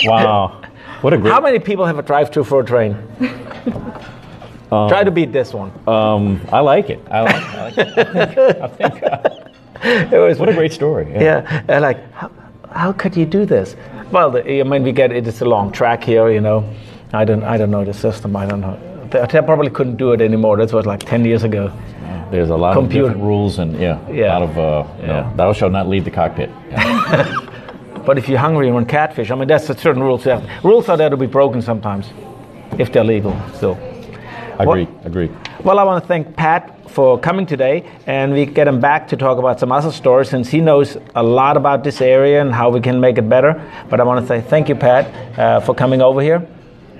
Wow. 0.06 0.62
What 1.06 1.14
a 1.14 1.20
great. 1.20 1.32
How 1.32 1.40
many 1.40 1.60
people 1.60 1.86
have 1.86 2.00
a 2.00 2.02
drive-through 2.02 2.46
for 2.46 2.62
a 2.62 2.66
train? 2.66 2.98
Try 4.70 5.04
to 5.04 5.12
beat 5.12 5.32
this 5.32 5.54
one. 5.54 5.72
Um, 5.88 6.42
I 6.52 6.62
like 6.62 6.90
it. 6.90 7.00
I 7.12 7.22
like, 7.22 7.36
I 7.36 7.64
like 7.66 7.78
it. 7.78 7.98
I 8.08 8.68
think, 8.68 9.04
I 9.04 9.18
think 9.20 10.12
It 10.14 10.18
was 10.18 10.40
what 10.40 10.50
a 10.50 10.54
great 10.54 10.74
story. 10.74 11.06
yeah. 11.14 11.62
And 11.68 11.84
like, 11.84 12.12
how, 12.12 12.32
how 12.72 12.92
could 12.92 13.16
you 13.16 13.28
do 13.28 13.46
this? 13.46 13.76
Well, 14.10 14.32
the, 14.32 14.42
I 14.60 14.64
mean, 14.64 14.82
we 14.82 14.92
get 14.92 15.12
it. 15.12 15.28
It's 15.28 15.42
a 15.42 15.46
long 15.46 15.72
track 15.72 16.04
here, 16.04 16.32
you 16.32 16.42
know. 16.42 16.68
I 17.14 17.24
don't, 17.24 17.44
I 17.44 17.56
don't 17.58 17.70
know 17.70 17.86
the 17.86 17.94
system. 17.94 18.36
I 18.36 18.48
don't 18.48 18.62
know. 18.62 18.76
They, 19.12 19.20
they 19.32 19.42
probably 19.46 19.70
couldn't 19.70 19.98
do 19.98 20.12
it 20.14 20.22
anymore. 20.22 20.58
That 20.58 20.74
was 20.74 20.88
like 20.88 21.02
ten 21.02 21.24
years 21.24 21.44
ago. 21.44 21.72
There's 22.32 22.50
a 22.50 22.56
lot 22.56 22.74
Computer. 22.74 23.06
of 23.06 23.10
different 23.12 23.28
rules 23.28 23.60
and 23.60 23.80
yeah, 23.80 24.00
Yeah. 24.10 24.26
a 24.26 24.40
lot 24.40 24.42
of 24.50 24.58
uh, 24.58 24.88
Yeah. 25.04 25.32
thou 25.36 25.54
shalt 25.54 25.72
not 25.72 25.88
leave 25.88 26.04
the 26.04 26.10
cockpit. 26.10 26.50
But 28.06 28.18
if 28.18 28.30
you're 28.30 28.40
hungry 28.40 28.68
and 28.68 28.76
want 28.76 28.88
catfish, 28.90 29.32
I 29.32 29.36
mean, 29.36 29.48
that's 29.48 29.70
a 29.70 29.78
certain 29.78 30.04
rules. 30.04 30.24
have- 30.26 30.44
Rules 30.64 30.90
are 30.90 30.98
there 30.98 31.10
to 31.10 31.18
be 31.18 31.28
broken 31.28 31.62
sometimes, 31.62 32.10
if 32.78 32.92
they're 32.92 33.04
legal. 33.04 33.36
Still. 33.56 33.78
Agreed. 34.60 34.88
Agreed. 35.04 35.32
Well, 35.64 35.80
I 35.80 35.84
want 35.84 36.04
to 36.04 36.08
thank 36.08 36.36
Pat 36.36 36.72
for 36.90 37.18
coming 37.20 37.46
today, 37.46 37.84
and 38.08 38.32
we 38.34 38.46
get 38.46 38.68
him 38.68 38.80
back 38.80 39.08
to 39.10 39.18
talk 39.18 39.38
about 39.38 39.60
some 39.60 39.72
other 39.72 39.92
stories 39.92 40.30
since 40.30 40.50
he 40.50 40.62
knows 40.62 40.98
a 41.16 41.24
lot 41.24 41.58
about 41.58 41.84
this 41.84 42.00
area 42.00 42.40
and 42.42 42.54
how 42.54 42.70
we 42.70 42.80
can 42.80 43.00
make 43.02 43.18
it 43.18 43.28
better. 43.28 43.62
But 43.90 44.00
I 44.00 44.04
want 44.04 44.22
to 44.22 44.28
say 44.28 44.40
thank 44.40 44.70
you, 44.70 44.76
Pat, 44.76 45.38
uh, 45.38 45.60
for 45.60 45.74
coming 45.76 46.02
over 46.02 46.22
here. 46.22 46.48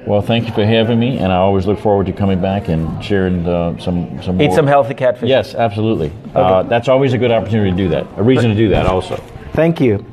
Well, 0.06 0.22
thank 0.22 0.48
you 0.48 0.54
for 0.54 0.66
having 0.66 1.00
me, 1.00 1.18
and 1.18 1.32
I 1.32 1.38
always 1.38 1.66
look 1.66 1.80
forward 1.80 2.08
to 2.08 2.14
coming 2.14 2.40
back 2.42 2.68
and 2.68 3.04
sharing 3.04 3.48
uh, 3.48 3.78
some 3.80 4.22
some 4.22 4.40
Eat 4.42 4.48
more. 4.48 4.56
some 4.56 4.68
healthy 4.68 4.94
catfish. 4.94 5.30
Yes, 5.30 5.56
absolutely. 5.56 6.12
Uh, 6.36 6.64
that's 6.64 6.90
always 6.90 7.14
a 7.14 7.18
good 7.18 7.32
opportunity 7.32 7.72
to 7.72 7.78
do 7.78 7.88
that. 7.90 8.06
A 8.18 8.24
reason 8.24 8.50
to 8.50 8.56
do 8.56 8.70
that, 8.70 8.86
also. 8.86 9.16
Thank 9.54 9.80
you, 9.80 10.06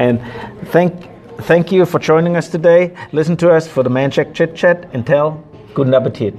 and 0.00 0.20
thank 0.68 1.08
thank 1.42 1.70
you 1.70 1.84
for 1.84 1.98
joining 1.98 2.36
us 2.36 2.48
today. 2.48 2.94
Listen 3.12 3.36
to 3.36 3.50
us 3.50 3.68
for 3.68 3.82
the 3.82 3.90
Manchac 3.90 4.34
Chit 4.34 4.56
Chat. 4.56 4.88
Until 4.94 5.44
good 5.74 5.92
appetit. 5.94 6.34